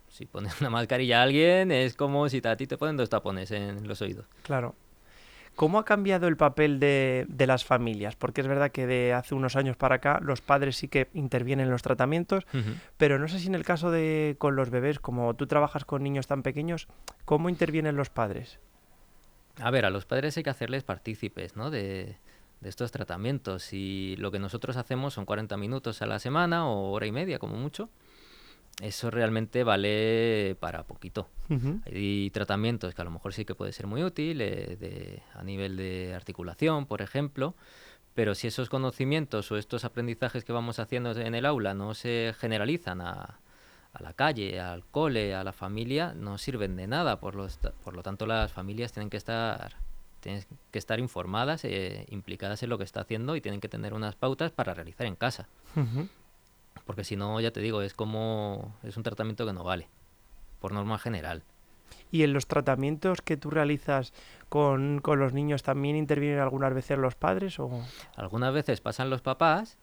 Si 0.09 0.25
pones 0.25 0.59
una 0.61 0.71
mascarilla 0.71 1.21
a 1.21 1.23
alguien 1.25 1.71
es 1.71 1.95
como 1.95 2.29
si 2.29 2.41
a 2.45 2.57
ti 2.57 2.67
te 2.67 2.79
ponen 2.79 2.97
dos 2.97 3.11
tapones 3.11 3.51
en 3.51 3.87
los 3.87 4.01
oídos. 4.01 4.27
Claro. 4.43 4.75
¿Cómo 5.59 5.81
ha 5.81 5.85
cambiado 5.85 6.29
el 6.29 6.37
papel 6.37 6.79
de, 6.79 7.27
las 7.49 7.65
familias? 7.65 8.15
Porque 8.15 8.43
es 8.43 8.47
verdad 8.47 8.71
que 8.71 8.87
de 8.87 9.13
hace 9.13 9.35
unos 9.35 9.57
años 9.57 9.77
para 9.77 9.97
acá 9.97 10.21
los 10.23 10.41
padres 10.41 10.77
sí 10.77 10.87
que 10.87 11.09
intervienen 11.15 11.67
en 11.67 11.73
los 11.73 11.83
tratamientos, 11.83 12.47
pero 12.97 13.19
no 13.19 13.27
sé 13.27 13.41
si 13.41 13.49
en 13.49 13.57
el 13.57 13.65
caso 13.65 13.91
de 13.91 14.37
con 14.39 14.55
los 14.55 14.71
bebés, 14.71 15.01
como 15.01 15.35
tú 15.35 15.49
trabajas 15.49 15.85
con 15.85 16.05
niños 16.05 16.29
tan 16.29 16.45
pequeños, 16.45 16.87
¿cómo 17.25 17.49
intervienen 17.49 17.97
los 17.97 18.09
padres? 18.09 18.61
A 19.61 19.73
ver, 19.73 19.85
a 19.85 19.91
los 19.91 20.07
padres 20.07 20.37
hay 20.37 20.45
que 20.45 20.51
hacerles 20.51 20.85
partícipes 20.85 21.57
¿no? 21.57 21.73
de, 21.73 22.19
de 22.61 22.69
estos 22.69 22.93
tratamientos 22.93 23.73
y 23.73 24.15
lo 24.19 24.31
que 24.31 24.39
nosotros 24.39 24.77
hacemos 24.77 25.15
son 25.15 25.25
40 25.25 25.57
minutos 25.57 26.03
a 26.03 26.07
la 26.07 26.21
semana 26.21 26.69
o 26.69 26.93
hora 26.93 27.07
y 27.07 27.11
media 27.11 27.41
como 27.41 27.57
mucho 27.57 27.91
eso 28.81 29.11
realmente 29.11 29.65
vale 29.65 30.57
para 30.61 30.85
poquito. 30.85 31.29
Hay 31.87 32.31
tratamientos 32.31 32.95
que 32.95 33.01
a 33.01 33.05
lo 33.05 33.11
mejor 33.11 33.33
sí 33.33 33.45
que 33.45 33.55
puede 33.55 33.73
ser 33.73 33.87
muy 33.87 34.03
útil 34.05 34.41
eh, 34.41 35.23
a 35.35 35.43
nivel 35.43 35.77
de 35.77 36.15
articulación, 36.15 36.87
por 36.87 37.01
ejemplo, 37.01 37.55
pero 38.15 38.35
si 38.35 38.49
esos 38.49 38.69
conocimientos 38.69 39.51
o 39.51 39.57
estos 39.57 39.85
aprendizajes 39.85 40.45
que 40.45 40.53
vamos 40.53 40.79
haciendo 40.79 41.13
en 41.13 41.35
el 41.35 41.47
aula 41.47 41.75
no 41.75 41.95
se 41.95 42.35
generalizan 42.39 43.01
a, 43.01 43.41
la 43.99 44.13
calle, 44.13 44.61
al 44.61 44.85
cole, 44.85 45.35
a 45.35 45.43
la 45.43 45.53
familia, 45.53 46.15
no 46.15 46.39
sirven 46.39 46.77
de 46.77 46.87
nada. 46.87 47.19
Por 47.19 47.35
lo, 47.35 47.49
por 47.83 47.95
lo 47.95 48.03
tanto, 48.03 48.27
las 48.27 48.53
familias 48.53 48.93
tienen 48.93 49.11
que 49.11 49.17
estar, 49.17 49.73
tienen 50.21 50.45
que 50.71 50.79
estar 50.79 51.01
informadas, 51.01 51.65
e 51.65 52.07
implicadas 52.11 52.63
en 52.63 52.71
lo 52.71 52.79
que 52.79 52.85
está 52.85 53.01
haciendo 53.01 53.35
y 53.35 53.41
tienen 53.41 53.61
que 53.61 53.69
tener 53.69 53.95
unas 53.95 54.15
pautas 54.15 54.53
para 54.53 54.75
realizar 54.75 55.07
en 55.07 55.17
casa 55.17 55.49
porque 56.85 57.05
si 57.05 57.17
no, 57.17 57.41
ya 57.41 57.51
te 57.51 57.61
digo, 57.61 57.83
es 57.83 57.95
como, 57.95 58.77
es 58.83 58.97
un 58.97 59.03
tratamiento 59.03 59.47
que 59.47 59.53
no 59.53 59.65
vale, 59.65 59.89
por 60.61 60.73
norma 60.73 60.99
general. 60.99 61.43
¿Y 62.11 62.23
en 62.23 62.33
los 62.33 62.47
tratamientos 62.47 63.21
que 63.21 63.37
tú 63.37 63.51
realizas 63.51 64.13
con, 64.49 65.03
los 65.05 65.33
niños 65.33 65.63
también 65.63 65.97
intervienen 65.97 66.41
algunas 66.41 66.75
veces 66.75 66.99
los 66.99 67.15
padres? 67.15 67.59
O? 67.59 67.71
Algunas 68.17 68.53
veces 68.53 68.81
pasan 68.81 69.11
los 69.11 69.21
papás 69.21 69.79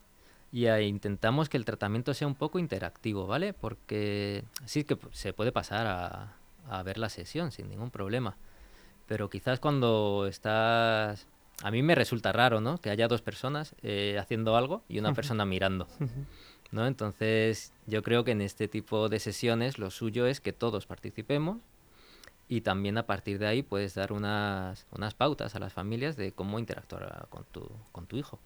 y 0.52 0.68
intentamos 0.68 1.50
que 1.50 1.58
el 1.58 1.66
tratamiento 1.66 2.14
sea 2.14 2.28
un 2.28 2.36
poco 2.36 2.60
interactivo, 2.60 3.28
¿vale? 3.28 3.54
Porque 3.54 4.44
sí 4.66 4.84
que 4.84 4.98
se 5.12 5.34
puede 5.34 5.52
pasar 5.52 5.88
a, 5.88 6.38
a 6.70 6.84
ver 6.84 6.98
la 6.98 7.10
sesión 7.10 7.52
sin 7.52 7.70
ningún 7.70 7.92
problema. 7.92 8.38
Pero 9.08 9.30
quizás 9.30 9.60
cuando 9.60 10.26
estás... 10.28 11.28
A 11.64 11.72
mí 11.72 11.82
me 11.82 11.96
resulta 11.96 12.34
raro, 12.34 12.60
¿no? 12.60 12.80
Que 12.80 12.90
haya 12.90 13.08
dos 13.08 13.22
personas 13.22 13.76
eh, 13.82 14.18
haciendo 14.20 14.58
algo 14.58 14.84
y 14.90 15.00
una 15.00 15.14
persona 15.14 15.46
mirando. 15.46 15.88
¿No? 16.76 16.86
Entonces, 16.86 17.74
yo 17.88 18.04
creo 18.04 18.24
que 18.24 18.32
en 18.32 18.42
este 18.42 18.68
tipo 18.68 19.10
de 19.10 19.20
sesiones 19.20 19.80
lo 19.80 19.90
suyo 19.90 20.28
es 20.28 20.42
que 20.42 20.54
todos 20.54 20.86
participemos 20.86 21.58
y 22.48 22.62
también 22.62 22.98
a 22.98 23.08
partir 23.08 23.40
de 23.40 23.48
ahí 23.48 23.64
puedes 23.64 23.96
dar 23.96 24.14
unas, 24.14 24.86
unas 24.92 25.16
pautas 25.16 25.56
a 25.56 25.60
las 25.60 25.74
familias 25.74 26.16
de 26.16 26.32
cómo 26.32 26.60
interactuar 26.60 27.28
con 27.30 27.46
tu, 27.46 27.68
con 27.92 28.06
tu 28.06 28.18
hijo. 28.18 28.40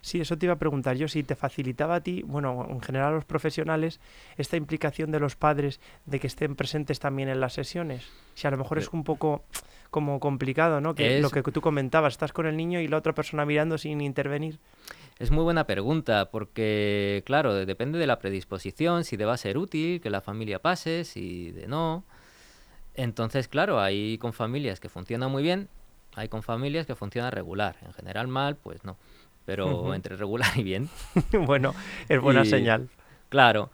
Sí, 0.00 0.20
eso 0.20 0.36
te 0.36 0.46
iba 0.46 0.54
a 0.54 0.58
preguntar 0.58 0.96
yo, 0.96 1.08
si 1.08 1.22
te 1.22 1.36
facilitaba 1.36 1.96
a 1.96 2.00
ti, 2.00 2.22
bueno, 2.22 2.66
en 2.68 2.80
general 2.80 3.08
a 3.08 3.16
los 3.16 3.24
profesionales, 3.24 4.00
esta 4.36 4.56
implicación 4.56 5.10
de 5.10 5.20
los 5.20 5.36
padres 5.36 5.80
de 6.06 6.20
que 6.20 6.26
estén 6.26 6.56
presentes 6.56 7.00
también 7.00 7.28
en 7.28 7.40
las 7.40 7.52
sesiones. 7.52 8.06
Si 8.34 8.46
a 8.46 8.50
lo 8.50 8.56
mejor 8.56 8.78
es 8.78 8.88
un 8.88 9.04
poco 9.04 9.44
como 9.90 10.20
complicado, 10.20 10.80
¿no? 10.80 10.94
Que 10.94 11.20
lo 11.20 11.30
que 11.30 11.42
tú 11.42 11.60
comentabas, 11.60 12.14
estás 12.14 12.32
con 12.32 12.46
el 12.46 12.56
niño 12.56 12.80
y 12.80 12.88
la 12.88 12.96
otra 12.96 13.12
persona 13.12 13.44
mirando 13.44 13.76
sin 13.76 14.00
intervenir. 14.00 14.58
Es 15.20 15.30
muy 15.30 15.44
buena 15.44 15.64
pregunta, 15.64 16.30
porque, 16.32 17.22
claro, 17.24 17.54
depende 17.54 17.98
de 18.00 18.08
la 18.08 18.18
predisposición, 18.18 19.04
si 19.04 19.16
te 19.16 19.24
va 19.24 19.34
a 19.34 19.36
ser 19.36 19.58
útil 19.58 20.00
que 20.00 20.10
la 20.10 20.20
familia 20.20 20.60
pase, 20.60 21.04
si 21.04 21.52
de 21.52 21.68
no. 21.68 22.04
Entonces, 22.94 23.46
claro, 23.46 23.80
hay 23.80 24.18
con 24.18 24.32
familias 24.32 24.80
que 24.80 24.88
funcionan 24.88 25.30
muy 25.30 25.44
bien, 25.44 25.68
hay 26.14 26.28
con 26.28 26.42
familias 26.42 26.86
que 26.86 26.96
funcionan 26.96 27.30
regular. 27.30 27.76
En 27.82 27.92
general 27.92 28.26
mal, 28.26 28.56
pues 28.56 28.82
no 28.82 28.96
pero 29.44 29.94
entre 29.94 30.16
regular 30.16 30.50
y 30.56 30.62
bien. 30.62 30.88
bueno, 31.32 31.74
es 32.08 32.20
buena 32.20 32.44
señal. 32.44 32.88
Claro. 33.28 33.70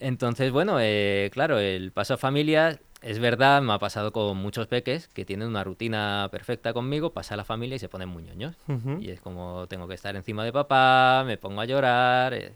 Entonces, 0.00 0.52
bueno, 0.52 0.78
eh, 0.80 1.28
claro, 1.32 1.58
el 1.58 1.92
paso 1.92 2.14
a 2.14 2.16
familia, 2.16 2.80
es 3.00 3.18
verdad, 3.18 3.62
me 3.62 3.72
ha 3.72 3.78
pasado 3.78 4.12
con 4.12 4.36
muchos 4.36 4.66
peques 4.66 5.08
que 5.08 5.24
tienen 5.24 5.48
una 5.48 5.64
rutina 5.64 6.28
perfecta 6.30 6.72
conmigo, 6.72 7.12
pasa 7.12 7.34
a 7.34 7.36
la 7.36 7.44
familia 7.44 7.76
y 7.76 7.78
se 7.78 7.88
ponen 7.88 8.08
muy 8.08 8.22
ñoños. 8.22 8.56
Y 9.00 9.10
es 9.10 9.20
como 9.20 9.66
tengo 9.68 9.86
que 9.86 9.94
estar 9.94 10.16
encima 10.16 10.44
de 10.44 10.52
papá, 10.52 11.22
me 11.24 11.36
pongo 11.38 11.60
a 11.60 11.64
llorar. 11.64 12.34
Eh. 12.34 12.52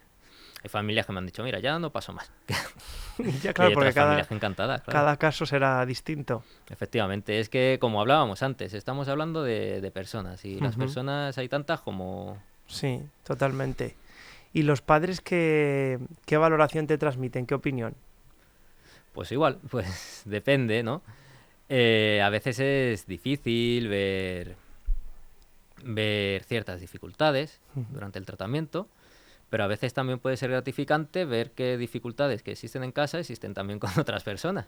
Hay 0.62 0.68
familias 0.68 1.06
que 1.06 1.12
me 1.12 1.18
han 1.18 1.26
dicho, 1.26 1.42
mira, 1.42 1.58
ya 1.58 1.78
no 1.78 1.90
paso 1.90 2.12
más. 2.12 2.30
ya, 3.42 3.52
claro, 3.52 3.72
porque 3.74 3.92
cada, 3.92 4.24
cada 4.80 5.16
caso 5.16 5.44
será 5.46 5.84
distinto. 5.86 6.44
Efectivamente, 6.70 7.40
es 7.40 7.48
que 7.48 7.78
como 7.80 8.00
hablábamos 8.00 8.42
antes, 8.42 8.74
estamos 8.74 9.08
hablando 9.08 9.42
de, 9.42 9.90
personas 9.92 10.44
y 10.44 10.60
las 10.60 10.76
personas 10.76 11.36
hay 11.38 11.48
tantas 11.48 11.80
como, 11.80 12.38
Sí, 12.66 13.02
totalmente. 13.24 13.96
¿Y 14.52 14.62
los 14.62 14.82
padres 14.82 15.20
qué, 15.20 15.98
qué 16.26 16.36
valoración 16.36 16.86
te 16.86 16.98
transmiten? 16.98 17.46
¿Qué 17.46 17.54
opinión? 17.54 17.94
Pues 19.12 19.30
igual, 19.32 19.58
pues 19.70 20.22
depende, 20.24 20.82
¿no? 20.82 21.02
Eh, 21.68 22.20
a 22.22 22.28
veces 22.28 22.58
es 22.60 23.06
difícil 23.06 23.88
ver, 23.88 24.56
ver 25.84 26.44
ciertas 26.44 26.80
dificultades 26.80 27.60
durante 27.74 28.18
el 28.18 28.26
tratamiento, 28.26 28.88
pero 29.48 29.64
a 29.64 29.66
veces 29.66 29.94
también 29.94 30.18
puede 30.18 30.36
ser 30.36 30.50
gratificante 30.50 31.24
ver 31.24 31.52
qué 31.52 31.78
dificultades 31.78 32.42
que 32.42 32.52
existen 32.52 32.84
en 32.84 32.92
casa 32.92 33.18
existen 33.18 33.54
también 33.54 33.78
con 33.80 33.90
otras 33.98 34.22
personas. 34.22 34.66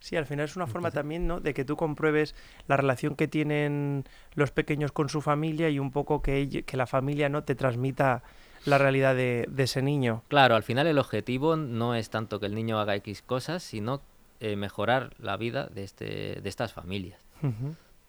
Sí, 0.00 0.16
al 0.16 0.26
final 0.26 0.44
es 0.44 0.56
una 0.56 0.66
forma 0.66 0.90
también, 0.90 1.26
¿no? 1.26 1.40
De 1.40 1.54
que 1.54 1.64
tú 1.64 1.76
compruebes 1.76 2.34
la 2.66 2.76
relación 2.76 3.16
que 3.16 3.26
tienen 3.26 4.04
los 4.34 4.50
pequeños 4.50 4.92
con 4.92 5.08
su 5.08 5.22
familia 5.22 5.70
y 5.70 5.78
un 5.78 5.90
poco 5.90 6.20
que, 6.20 6.62
que 6.66 6.76
la 6.76 6.86
familia 6.86 7.30
no 7.30 7.44
te 7.44 7.54
transmita 7.54 8.22
la 8.64 8.78
realidad 8.78 9.14
de, 9.14 9.48
ese 9.56 9.82
niño. 9.82 10.22
Claro, 10.28 10.54
al 10.56 10.62
final 10.62 10.86
el 10.86 10.98
objetivo 10.98 11.56
no 11.56 11.94
es 11.94 12.10
tanto 12.10 12.40
que 12.40 12.46
el 12.46 12.54
niño 12.54 12.78
haga 12.78 12.94
X 12.96 13.22
cosas, 13.22 13.62
sino 13.62 14.00
eh, 14.40 14.56
mejorar 14.56 15.14
la 15.18 15.36
vida 15.36 15.66
de, 15.66 15.84
este, 15.84 16.40
de 16.40 16.48
estas 16.48 16.72
familias. 16.72 17.20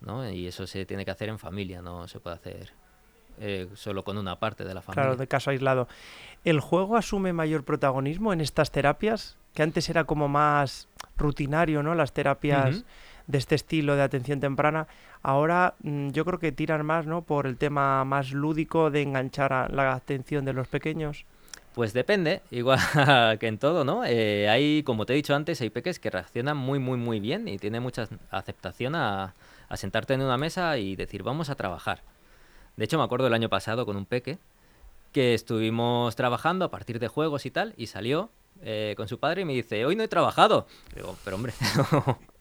¿no? 0.02 0.30
Y 0.30 0.48
eso 0.48 0.66
se 0.66 0.86
tiene 0.86 1.04
que 1.04 1.12
hacer 1.12 1.30
en 1.30 1.40
familia, 1.40 1.82
no 1.82 2.08
se 2.08 2.20
puede 2.20 2.38
hacer 2.38 2.72
eh, 3.40 3.68
solo 3.74 4.04
con 4.04 4.18
una 4.18 4.40
parte 4.40 4.64
de 4.64 4.74
la 4.74 4.82
familia. 4.82 5.04
Claro, 5.04 5.18
de 5.18 5.28
caso 5.28 5.50
aislado. 5.50 5.90
¿El 6.46 6.62
juego 6.62 6.96
asume 6.96 7.34
mayor 7.34 7.66
protagonismo 7.66 8.32
en 8.32 8.40
estas 8.40 8.72
terapias? 8.72 9.36
Que 9.54 9.64
antes 9.64 9.90
era 9.90 10.06
como 10.06 10.30
más 10.30 10.88
rutinario, 11.18 11.84
¿no? 11.84 11.96
Las 11.96 12.14
terapias 12.14 12.86
de 13.28 13.38
este 13.38 13.56
estilo 13.56 13.96
de 13.96 14.04
atención 14.04 14.40
temprana. 14.40 14.88
Ahora 15.22 15.76
mm, 15.82 16.10
yo 16.10 16.26
creo 16.26 16.40
que 16.40 16.52
tiran 16.52 16.86
más, 16.86 17.06
¿no? 17.06 17.22
Por 17.24 17.48
el 17.48 17.58
tema 17.58 18.04
más 18.06 18.32
lúdico 18.32 18.92
de 18.92 19.02
enganchar 19.02 19.74
la 19.74 19.94
atención 19.94 20.46
de 20.46 20.54
los 20.54 20.68
pequeños. 20.68 21.26
Pues 21.74 21.92
depende, 21.92 22.42
igual 22.52 22.80
que 23.40 23.48
en 23.48 23.58
todo, 23.58 23.84
¿no? 23.84 24.06
Eh, 24.06 24.48
hay, 24.50 24.84
como 24.84 25.06
te 25.06 25.14
he 25.14 25.16
dicho 25.18 25.36
antes, 25.36 25.60
hay 25.62 25.70
peques 25.70 26.00
que 26.00 26.10
reaccionan 26.10 26.56
muy, 26.56 26.80
muy, 26.80 26.98
muy 26.98 27.20
bien 27.20 27.48
y 27.48 27.58
tienen 27.58 27.84
mucha 27.84 28.08
aceptación 28.32 28.96
a, 28.96 29.34
sentarte 29.74 30.14
en 30.14 30.22
una 30.22 30.38
mesa 30.38 30.78
y 30.78 30.96
decir, 30.96 31.22
vamos 31.22 31.50
a 31.50 31.56
trabajar. 31.56 32.02
De 32.78 32.86
hecho, 32.86 32.98
me 32.98 33.04
acuerdo 33.04 33.28
el 33.28 33.34
año 33.34 33.50
pasado 33.50 33.86
con 33.86 33.98
un 33.98 34.06
peque 34.06 34.38
que 35.12 35.34
estuvimos 35.34 36.16
trabajando 36.16 36.64
a 36.66 36.72
partir 36.72 37.00
de 37.00 37.10
juegos 37.10 37.46
y 37.46 37.52
tal, 37.52 37.74
y 37.76 37.88
salió 37.88 38.30
eh, 38.62 38.94
con 38.96 39.10
su 39.10 39.20
padre 39.20 39.42
y 39.42 39.46
me 39.46 39.54
dice, 39.54 39.86
hoy 39.86 39.98
no 39.98 40.04
he 40.04 40.08
trabajado. 40.08 40.68
pero 40.94 41.36
hombre... 41.36 41.54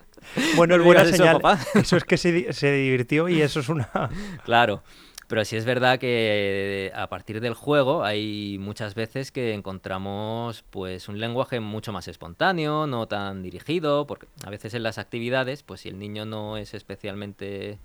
bueno, 0.56 0.76
es 0.76 0.83
buena 0.83 1.04
señal. 1.04 1.40
Eso, 1.75 1.97
es 1.97 2.04
que 2.04 2.16
se, 2.16 2.52
se, 2.52 2.73
divirtió 2.73 3.28
y 3.28 3.42
eso 3.42 3.61
es 3.61 3.68
una... 3.68 3.88
claro. 4.44 4.83
Pero 5.26 5.44
sí 5.44 5.56
es 5.56 5.64
verdad 5.64 5.99
que 5.99 6.92
a 6.94 7.09
partir 7.09 7.40
del 7.40 7.54
juego 7.54 8.04
hay 8.04 8.59
muchas 8.61 8.94
veces 8.94 9.33
que 9.33 9.54
encontramos 9.54 10.64
pues 10.68 11.09
un 11.09 11.18
lenguaje 11.18 11.61
mucho 11.61 11.92
más 11.92 12.09
espontáneo, 12.09 12.87
no 12.87 13.09
tan 13.09 13.42
dirigido, 13.42 14.06
porque 14.06 14.26
a 14.44 14.50
veces 14.50 14.75
en 14.75 14.83
las 14.83 14.99
actividades, 14.99 15.62
pues 15.62 15.80
si 15.80 15.88
el 15.88 15.99
niño 15.99 16.26
no 16.26 16.59
es 16.59 16.75
especialmente 16.75 17.78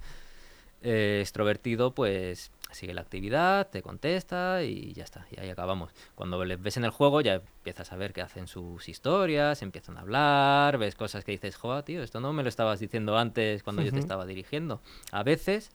eh, 0.81 1.19
extrovertido, 1.21 1.93
pues 1.95 2.51
sigue 2.71 2.93
la 2.93 3.01
actividad, 3.01 3.69
te 3.69 3.81
contesta 3.81 4.63
y 4.63 4.93
ya 4.93 5.03
está, 5.03 5.25
y 5.31 5.39
ahí 5.39 5.49
acabamos. 5.49 5.91
Cuando 6.15 6.43
les 6.45 6.61
ves 6.61 6.77
en 6.77 6.85
el 6.85 6.91
juego 6.91 7.21
ya 7.21 7.35
empiezas 7.35 7.91
a 7.91 7.95
ver 7.95 8.13
que 8.13 8.21
hacen 8.21 8.47
sus 8.47 8.88
historias, 8.89 9.61
empiezan 9.61 9.97
a 9.97 10.01
hablar, 10.01 10.77
ves 10.77 10.95
cosas 10.95 11.23
que 11.23 11.31
dices, 11.31 11.55
joder, 11.55 11.83
tío, 11.83 12.03
esto 12.03 12.19
no 12.19 12.33
me 12.33 12.43
lo 12.43 12.49
estabas 12.49 12.79
diciendo 12.79 13.17
antes 13.17 13.63
cuando 13.63 13.81
yo 13.81 13.91
te 13.91 13.99
estaba 13.99 14.25
dirigiendo. 14.25 14.81
A 15.11 15.23
veces, 15.23 15.71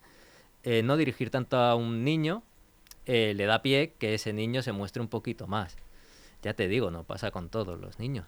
eh, 0.63 0.83
no 0.83 0.97
dirigir 0.97 1.31
tanto 1.31 1.57
a 1.57 1.75
un 1.75 2.05
niño 2.05 2.43
eh, 3.07 3.35
le 3.37 3.47
da 3.47 3.63
pie 3.63 3.95
que 3.99 4.15
ese 4.15 4.33
niño 4.33 4.63
se 4.63 4.73
muestre 4.73 5.03
un 5.03 5.09
poquito 5.09 5.47
más. 5.47 5.77
Ya 6.43 6.55
te 6.55 6.69
digo, 6.69 6.91
no 6.91 7.05
pasa 7.05 7.31
con 7.31 7.49
todos 7.49 7.79
los 7.79 7.99
niños. 7.99 8.27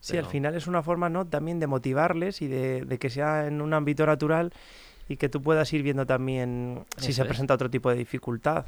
Sí, 0.00 0.16
al 0.16 0.26
final 0.26 0.54
es 0.54 0.68
una 0.68 0.82
forma, 0.82 1.08
¿no? 1.08 1.26
También 1.26 1.58
de 1.58 1.66
motivarles 1.66 2.40
y 2.42 2.46
de, 2.46 2.84
de 2.84 2.98
que 2.98 3.10
sea 3.10 3.46
en 3.46 3.60
un 3.60 3.74
ámbito 3.74 4.06
natural 4.06 4.52
y 5.08 5.16
que 5.16 5.28
tú 5.28 5.42
puedas 5.42 5.72
ir 5.72 5.82
viendo 5.82 6.06
también 6.06 6.84
si 6.96 7.12
se 7.12 7.24
presenta 7.24 7.54
otro 7.54 7.70
tipo 7.70 7.90
de 7.90 7.96
dificultad. 7.96 8.66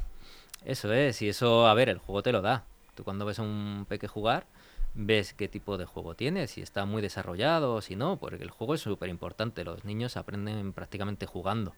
Eso 0.65 0.91
es, 0.93 1.21
y 1.21 1.29
eso, 1.29 1.67
a 1.67 1.73
ver, 1.73 1.89
el 1.89 1.99
juego 1.99 2.23
te 2.23 2.31
lo 2.31 2.41
da. 2.41 2.65
Tú 2.95 3.03
cuando 3.03 3.25
ves 3.25 3.39
a 3.39 3.43
un 3.43 3.85
peque 3.87 4.07
jugar, 4.07 4.45
ves 4.93 5.33
qué 5.33 5.47
tipo 5.47 5.77
de 5.77 5.85
juego 5.85 6.15
tiene, 6.15 6.47
si 6.47 6.61
está 6.61 6.85
muy 6.85 7.01
desarrollado 7.01 7.75
o 7.75 7.81
si 7.81 7.95
no, 7.95 8.17
porque 8.17 8.43
el 8.43 8.49
juego 8.49 8.73
es 8.73 8.81
súper 8.81 9.09
importante. 9.09 9.63
Los 9.63 9.85
niños 9.85 10.17
aprenden 10.17 10.73
prácticamente 10.73 11.25
jugando. 11.25 11.73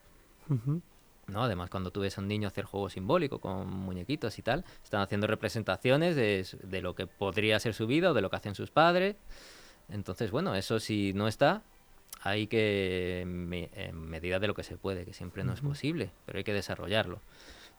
¿no? 1.27 1.43
Además, 1.43 1.69
cuando 1.69 1.91
tú 1.91 2.01
ves 2.01 2.17
a 2.17 2.21
un 2.21 2.27
niño 2.27 2.47
hacer 2.47 2.65
juego 2.65 2.89
simbólico 2.89 3.39
con 3.39 3.69
muñequitos 3.69 4.37
y 4.37 4.41
tal, 4.41 4.65
están 4.83 5.01
haciendo 5.01 5.27
representaciones 5.27 6.15
de, 6.15 6.45
de 6.63 6.81
lo 6.81 6.95
que 6.95 7.07
podría 7.07 7.59
ser 7.59 7.73
su 7.73 7.87
vida 7.87 8.11
o 8.11 8.13
de 8.13 8.21
lo 8.21 8.29
que 8.29 8.35
hacen 8.35 8.55
sus 8.55 8.71
padres. 8.71 9.15
Entonces, 9.89 10.31
bueno, 10.31 10.55
eso 10.55 10.79
si 10.79 11.13
no 11.13 11.27
está, 11.27 11.61
hay 12.21 12.47
que, 12.47 13.21
en 13.21 14.09
medida 14.09 14.39
de 14.39 14.47
lo 14.47 14.53
que 14.53 14.63
se 14.63 14.77
puede, 14.77 15.05
que 15.05 15.13
siempre 15.13 15.43
no 15.43 15.53
es 15.53 15.61
posible, 15.61 16.11
pero 16.25 16.37
hay 16.37 16.43
que 16.43 16.53
desarrollarlo. 16.53 17.19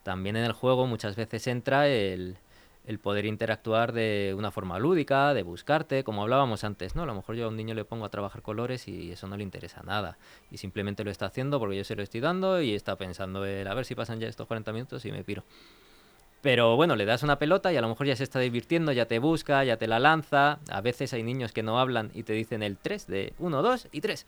También 0.02 0.37
en 0.37 0.44
el 0.44 0.52
juego 0.52 0.87
muchas 0.87 1.14
veces 1.14 1.46
entra 1.46 1.87
el, 1.88 2.38
el 2.84 2.99
poder 2.99 3.25
interactuar 3.25 3.92
de 3.92 4.34
una 4.37 4.50
forma 4.50 4.78
lúdica, 4.78 5.32
de 5.34 5.44
buscarte, 5.44 6.02
como 6.02 6.22
hablábamos 6.22 6.64
antes, 6.64 6.96
¿no? 6.96 7.04
A 7.04 7.06
lo 7.06 7.14
mejor 7.14 7.37
yo 7.37 7.44
a 7.44 7.49
un 7.49 7.56
niño 7.56 7.75
le 7.75 7.84
pongo 7.84 8.04
a 8.04 8.11
trabajar 8.11 8.42
colores 8.42 8.88
y 8.88 9.12
eso 9.12 9.28
no 9.28 9.37
le 9.37 9.44
interesa 9.44 9.82
nada. 9.84 10.18
Y 10.50 10.56
simplemente 10.58 11.04
lo 11.04 11.11
está 11.11 11.26
haciendo 11.26 11.61
porque 11.61 11.76
yo 11.76 11.84
se 11.84 11.94
lo 11.94 12.02
estoy 12.02 12.20
dando 12.20 12.61
y 12.61 12.75
está 12.75 12.96
pensando, 12.96 13.44
el, 13.44 13.68
a 13.68 13.75
ver 13.75 13.84
si 13.84 13.94
pasan 13.94 14.18
ya 14.18 14.26
estos 14.26 14.49
40 14.49 14.72
minutos 14.72 15.04
y 15.04 15.12
me 15.12 15.22
piro. 15.22 15.44
Pero 16.42 16.75
bueno, 16.75 16.96
le 16.96 17.04
das 17.04 17.22
una 17.22 17.38
pelota 17.38 17.72
y 17.72 17.76
a 17.76 17.80
lo 17.80 17.88
mejor 17.88 18.08
ya 18.08 18.16
se 18.16 18.25
está 18.25 18.40
divirtiendo, 18.40 18.90
ya 18.90 19.06
te 19.06 19.20
busca, 19.20 19.62
ya 19.62 19.76
te 19.76 19.87
la 19.87 20.00
lanza. 20.00 20.58
A 20.68 20.80
veces 20.80 21.12
hay 21.12 21.22
niños 21.22 21.52
que 21.52 21.62
no 21.62 21.78
hablan 21.78 22.11
y 22.14 22.25
te 22.25 22.32
dicen 22.32 22.64
el 22.64 22.76
3 22.76 23.06
de 23.06 23.32
1, 23.38 23.62
2 23.62 23.88
y 23.92 24.00
3. 24.00 24.26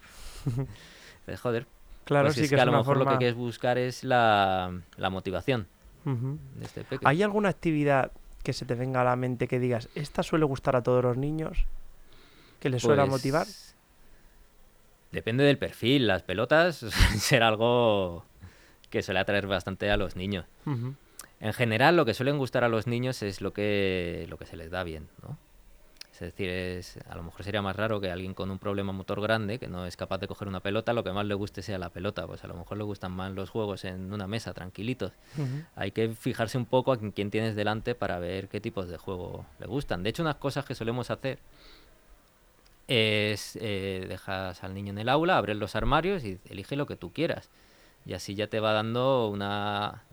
joder. 1.42 1.66
Claro, 2.04 2.28
pues 2.28 2.36
sí 2.36 2.48
que, 2.48 2.60
a 2.60 2.66
lo 2.66 2.72
mejor 2.72 2.98
lo 2.98 3.06
que 3.06 3.16
quieres 3.16 3.34
buscar 3.34 3.78
es 3.78 4.04
la, 4.04 4.70
motivación 5.10 5.66
de 6.04 6.64
este. 6.64 6.84
¿Hay 7.02 7.22
alguna 7.22 7.48
actividad 7.48 8.12
que 8.44 8.52
se 8.52 8.64
te 8.64 8.74
venga 8.74 9.00
a 9.00 9.04
la 9.04 9.16
mente 9.16 9.48
que 9.48 9.58
digas, 9.58 9.88
esta 9.94 10.22
suele 10.22 10.44
gustar 10.44 10.76
a 10.76 10.82
todos 10.82 11.02
los 11.02 11.16
niños? 11.16 11.66
¿Que 12.60 12.68
les 12.68 12.82
suele 12.82 13.02
pues 13.02 13.10
motivar? 13.10 13.46
Depende 15.10 15.44
del 15.44 15.58
perfil. 15.58 16.06
Las 16.06 16.22
pelotas 16.22 16.76
suelen 16.76 16.92
ser 17.18 17.42
algo 17.42 18.24
que 18.90 19.02
suele 19.02 19.18
atraer 19.18 19.48
bastante 19.48 19.90
a 19.90 19.96
los 19.96 20.14
niños 20.14 20.44
en 21.40 21.52
general 21.52 21.96
lo 21.96 22.04
que 22.04 22.14
suelen 22.14 22.38
gustar 22.38 22.64
a 22.64 22.68
los 22.68 22.86
niños 22.86 23.22
es 23.22 23.40
lo 23.40 23.52
que, 23.52 24.26
lo 24.28 24.38
que 24.38 24.46
se 24.46 24.56
les 24.56 24.70
da 24.70 24.84
bien, 24.84 25.08
¿no? 25.22 25.38
Es 26.14 26.20
decir, 26.20 26.48
es, 26.48 26.96
a 27.08 27.16
lo 27.16 27.24
mejor 27.24 27.42
sería 27.42 27.60
más 27.60 27.74
raro 27.74 28.00
que 28.00 28.08
alguien 28.08 28.34
con 28.34 28.48
un 28.48 28.60
problema 28.60 28.92
motor 28.92 29.20
grande, 29.20 29.58
que 29.58 29.66
no 29.66 29.84
es 29.84 29.96
capaz 29.96 30.18
de 30.18 30.28
coger 30.28 30.46
una 30.46 30.60
pelota, 30.60 30.92
lo 30.92 31.02
que 31.02 31.10
más 31.10 31.26
le 31.26 31.34
guste 31.34 31.60
sea 31.60 31.76
la 31.76 31.90
pelota. 31.90 32.24
Pues 32.28 32.44
a 32.44 32.46
lo 32.46 32.54
mejor 32.54 32.78
le 32.78 32.84
gustan 32.84 33.10
más 33.10 33.32
los 33.32 33.50
juegos 33.50 33.84
en 33.84 34.12
una 34.12 34.28
mesa, 34.28 34.54
tranquilitos. 34.54 35.10
Hay 35.74 35.90
que 35.90 36.10
fijarse 36.10 36.56
un 36.56 36.66
poco 36.66 36.92
a 36.92 36.98
quién 36.98 37.32
tienes 37.32 37.56
delante 37.56 37.96
para 37.96 38.20
ver 38.20 38.46
qué 38.46 38.60
tipos 38.60 38.88
de 38.88 38.96
juego 38.96 39.44
le 39.58 39.66
gustan. 39.66 40.04
De 40.04 40.10
hecho, 40.10 40.22
unas 40.22 40.36
cosas 40.36 40.64
que 40.64 40.76
solemos 40.76 41.10
hacer 41.10 41.40
es 42.86 43.58
eh, 43.60 44.06
dejas 44.08 44.62
al 44.62 44.72
niño 44.72 44.90
en 44.90 44.98
el 44.98 45.08
aula, 45.08 45.36
abres 45.36 45.56
los 45.56 45.74
armarios 45.74 46.24
y 46.24 46.38
elige 46.48 46.76
lo 46.76 46.86
que 46.86 46.94
tú 46.94 47.12
quieras. 47.12 47.50
Y 48.06 48.12
así 48.12 48.36
ya 48.36 48.46
te 48.46 48.60
va 48.60 48.72
dando 48.72 49.28
una, 49.28 50.04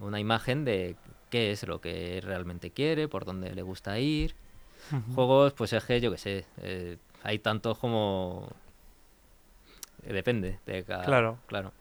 una 0.00 0.20
imagen 0.20 0.64
de 0.64 0.96
qué 1.30 1.52
es 1.52 1.66
lo 1.66 1.80
que 1.80 2.20
realmente 2.22 2.70
quiere, 2.70 3.08
por 3.08 3.24
dónde 3.24 3.54
le 3.54 3.62
gusta 3.62 3.98
ir. 3.98 4.34
Juegos, 5.14 5.52
pues 5.52 5.72
es 5.72 5.84
que 5.84 6.00
yo 6.00 6.10
qué 6.10 6.18
sé, 6.18 6.44
eh, 6.62 6.96
hay 7.22 7.38
tantos 7.38 7.78
como... 7.78 8.48
eh, 10.02 10.12
depende 10.12 10.58
de 10.66 10.84
cada... 10.84 11.04
Claro. 11.04 11.38
Claro. 11.46 11.72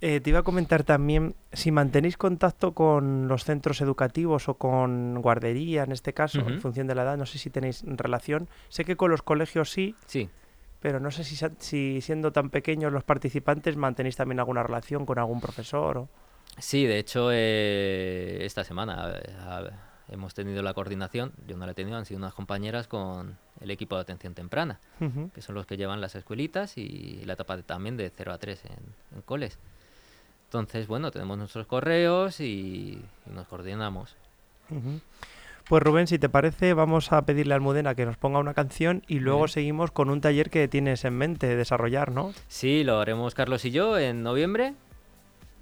Eh, 0.00 0.20
te 0.20 0.30
iba 0.30 0.40
a 0.40 0.42
comentar 0.42 0.82
también 0.82 1.36
si 1.52 1.70
mantenéis 1.70 2.16
contacto 2.16 2.72
con 2.72 3.28
los 3.28 3.44
centros 3.44 3.80
educativos 3.80 4.48
o 4.48 4.54
con 4.54 5.20
guardería, 5.22 5.84
en 5.84 5.92
este 5.92 6.12
caso, 6.12 6.40
en 6.40 6.60
función 6.60 6.88
de 6.88 6.96
la 6.96 7.02
edad, 7.02 7.16
no 7.16 7.24
sé 7.24 7.38
si 7.38 7.50
tenéis 7.50 7.84
relación. 7.86 8.48
Sé 8.68 8.84
que 8.84 8.96
con 8.96 9.12
los 9.12 9.22
colegios 9.22 9.70
sí, 9.70 9.94
Sí, 10.06 10.28
pero 10.80 10.98
no 10.98 11.12
sé 11.12 11.22
si, 11.22 11.36
si 11.58 12.00
siendo 12.00 12.32
tan 12.32 12.50
pequeños 12.50 12.92
los 12.92 13.04
participantes 13.04 13.76
mantenéis 13.76 14.16
también 14.16 14.40
alguna 14.40 14.64
relación 14.64 15.06
con 15.06 15.20
algún 15.20 15.40
profesor. 15.40 15.98
O... 15.98 16.08
sí, 16.58 16.86
de 16.86 16.98
hecho 16.98 17.30
eh, 17.32 18.38
esta 18.42 18.64
semana 18.64 19.12
eh, 19.16 19.70
hemos 20.08 20.34
tenido 20.34 20.62
la 20.62 20.74
coordinación, 20.74 21.32
yo 21.46 21.56
no 21.56 21.66
la 21.66 21.72
he 21.72 21.74
tenido, 21.74 21.96
han 21.96 22.04
sido 22.06 22.18
unas 22.18 22.34
compañeras 22.34 22.86
con 22.88 23.36
el 23.60 23.70
equipo 23.70 23.94
de 23.96 24.02
atención 24.02 24.34
temprana, 24.34 24.78
que 25.34 25.40
son 25.42 25.54
los 25.54 25.66
que 25.66 25.76
llevan 25.76 26.00
las 26.00 26.14
escuelitas 26.14 26.76
y 26.78 27.22
la 27.24 27.34
etapa 27.34 27.56
de- 27.56 27.62
también 27.62 27.96
de 27.96 28.10
0 28.14 28.32
a 28.32 28.38
3 28.38 28.64
en, 28.66 29.16
en 29.16 29.22
coles. 29.22 29.58
Entonces, 30.46 30.86
bueno, 30.86 31.10
tenemos 31.10 31.38
nuestros 31.38 31.66
correos 31.66 32.40
y, 32.40 33.02
y 33.26 33.30
nos 33.30 33.46
coordinamos. 33.48 34.16
Pues 35.68 35.82
Rubén, 35.82 36.06
si 36.06 36.18
te 36.18 36.28
parece, 36.28 36.74
vamos 36.74 37.12
a 37.12 37.22
pedirle 37.22 37.54
a 37.54 37.56
Almudena 37.56 37.94
que 37.94 38.04
nos 38.04 38.16
ponga 38.16 38.38
una 38.38 38.52
canción 38.52 39.02
y 39.06 39.20
luego 39.20 39.40
bien. 39.40 39.48
seguimos 39.48 39.90
con 39.92 40.10
un 40.10 40.20
taller 40.20 40.50
que 40.50 40.66
tienes 40.68 41.04
en 41.04 41.14
mente 41.14 41.56
desarrollar, 41.56 42.10
¿no? 42.10 42.34
Sí, 42.48 42.84
lo 42.84 43.00
haremos 43.00 43.34
Carlos 43.34 43.64
y 43.64 43.70
yo 43.70 43.96
en 43.98 44.22
noviembre. 44.22 44.74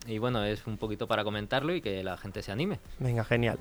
Y 0.06 0.18
bueno, 0.18 0.44
es 0.44 0.66
un 0.66 0.78
poquito 0.78 1.06
para 1.06 1.24
comentarlo 1.24 1.74
y 1.74 1.80
que 1.80 2.02
la 2.02 2.16
gente 2.16 2.42
se 2.42 2.52
anime. 2.52 2.80
Venga, 2.98 3.24
genial. 3.24 3.58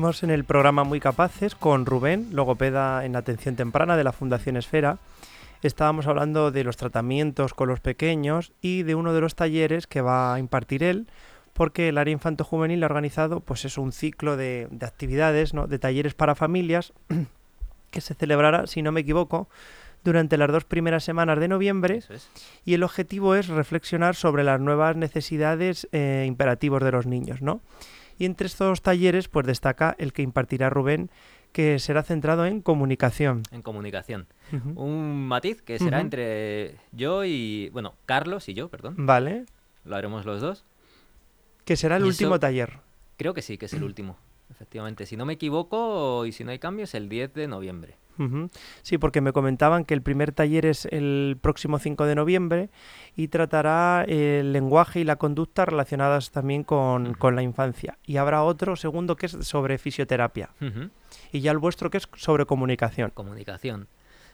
Seguimos 0.00 0.22
en 0.22 0.30
el 0.30 0.44
programa 0.44 0.82
Muy 0.82 0.98
Capaces 0.98 1.54
con 1.54 1.84
Rubén, 1.84 2.28
logopeda 2.32 3.04
en 3.04 3.16
atención 3.16 3.54
temprana 3.54 3.98
de 3.98 4.04
la 4.04 4.12
Fundación 4.12 4.56
Esfera. 4.56 4.96
Estábamos 5.60 6.06
hablando 6.06 6.50
de 6.50 6.64
los 6.64 6.78
tratamientos 6.78 7.52
con 7.52 7.68
los 7.68 7.80
pequeños 7.80 8.54
y 8.62 8.82
de 8.82 8.94
uno 8.94 9.12
de 9.12 9.20
los 9.20 9.34
talleres 9.34 9.86
que 9.86 10.00
va 10.00 10.32
a 10.32 10.38
impartir 10.38 10.82
él, 10.84 11.06
porque 11.52 11.90
el 11.90 11.98
área 11.98 12.12
infanto-juvenil 12.12 12.82
ha 12.82 12.86
organizado 12.86 13.40
pues 13.40 13.66
es 13.66 13.76
un 13.76 13.92
ciclo 13.92 14.38
de, 14.38 14.68
de 14.70 14.86
actividades, 14.86 15.52
¿no? 15.52 15.66
de 15.66 15.78
talleres 15.78 16.14
para 16.14 16.34
familias 16.34 16.94
que 17.90 18.00
se 18.00 18.14
celebrará, 18.14 18.66
si 18.66 18.80
no 18.80 18.92
me 18.92 19.02
equivoco, 19.02 19.50
durante 20.02 20.38
las 20.38 20.50
dos 20.50 20.64
primeras 20.64 21.04
semanas 21.04 21.38
de 21.40 21.48
noviembre 21.48 21.98
es. 22.08 22.30
y 22.64 22.72
el 22.72 22.84
objetivo 22.84 23.34
es 23.34 23.48
reflexionar 23.48 24.14
sobre 24.14 24.44
las 24.44 24.62
nuevas 24.62 24.96
necesidades 24.96 25.86
e 25.92 26.24
imperativos 26.26 26.82
de 26.82 26.90
los 26.90 27.04
niños, 27.04 27.42
¿no? 27.42 27.60
Y 28.20 28.26
entre 28.26 28.48
estos 28.48 28.82
talleres, 28.82 29.28
pues 29.28 29.46
destaca 29.46 29.96
el 29.98 30.12
que 30.12 30.20
impartirá 30.20 30.68
Rubén, 30.68 31.10
que 31.52 31.78
será 31.78 32.02
centrado 32.02 32.44
en 32.44 32.60
comunicación. 32.60 33.42
En 33.50 33.62
comunicación. 33.62 34.26
Un 34.74 35.26
matiz 35.26 35.62
que 35.62 35.78
será 35.78 36.02
entre 36.02 36.76
yo 36.92 37.24
y. 37.24 37.70
Bueno, 37.72 37.94
Carlos 38.04 38.46
y 38.50 38.54
yo, 38.54 38.68
perdón. 38.68 38.94
Vale, 38.98 39.46
Lo 39.86 39.96
haremos 39.96 40.26
los 40.26 40.42
dos. 40.42 40.66
que 41.64 41.76
será 41.76 41.96
el 41.96 42.04
Y 42.04 42.08
último 42.08 42.34
eso- 42.34 42.40
taller. 42.40 42.78
Creo 43.16 43.32
que 43.32 43.40
sí, 43.40 43.56
que 43.56 43.64
es 43.66 43.72
el 43.72 43.84
último. 43.90 44.18
Efectivamente. 44.50 45.06
Si 45.06 45.16
no 45.16 45.24
me 45.24 45.34
equivoco 45.34 46.26
y 46.26 46.32
si 46.32 46.44
no 46.44 46.50
hay 46.50 46.58
cambios, 46.58 46.94
el 46.94 47.08
10 47.08 47.34
de 47.34 47.48
noviembre. 47.48 47.96
Sí, 48.82 48.98
porque 48.98 49.20
me 49.20 49.32
comentaban 49.32 49.84
que 49.84 49.94
el 49.94 50.02
primer 50.02 50.32
taller 50.32 50.66
es 50.66 50.84
el 50.86 51.38
próximo 51.40 51.78
5 51.78 52.04
de 52.04 52.14
noviembre 52.14 52.70
y 53.16 53.28
tratará 53.28 54.04
el 54.06 54.52
lenguaje 54.52 55.00
y 55.00 55.04
la 55.04 55.16
conducta 55.16 55.64
relacionadas 55.64 56.30
también 56.30 56.64
con, 56.64 57.14
con 57.14 57.34
la 57.34 57.42
infancia. 57.42 57.98
Y 58.04 58.18
habrá 58.18 58.42
otro 58.42 58.76
segundo 58.76 59.16
que 59.16 59.26
es 59.26 59.32
sobre 59.32 59.78
fisioterapia. 59.78 60.50
Y 61.32 61.40
ya 61.40 61.50
el 61.50 61.58
vuestro 61.58 61.90
que 61.90 61.98
es 61.98 62.08
sobre 62.16 62.44
comunicación. 62.44 63.10
Comunicación. 63.10 63.88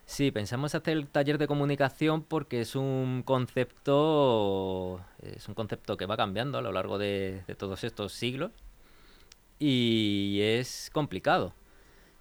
Sí, 0.05 0.31
pensamos 0.31 0.75
hacer 0.75 0.97
el 0.97 1.09
taller 1.09 1.37
de 1.37 1.49
comunicación 1.49 2.23
porque 2.23 2.61
es 2.61 2.77
un 2.77 3.23
concepto, 3.25 5.01
es 5.21 5.49
un 5.49 5.55
concepto 5.55 5.97
que 5.97 6.07
va 6.07 6.17
cambiando 6.17 6.59
a 6.59 6.63
lo 6.63 6.71
largo 6.71 6.97
de, 6.97 7.43
de 7.47 7.55
todos 7.57 7.83
estos 7.83 8.13
siglos 8.13 8.53
y 9.59 10.41
es 10.43 10.91
complicado. 10.93 11.53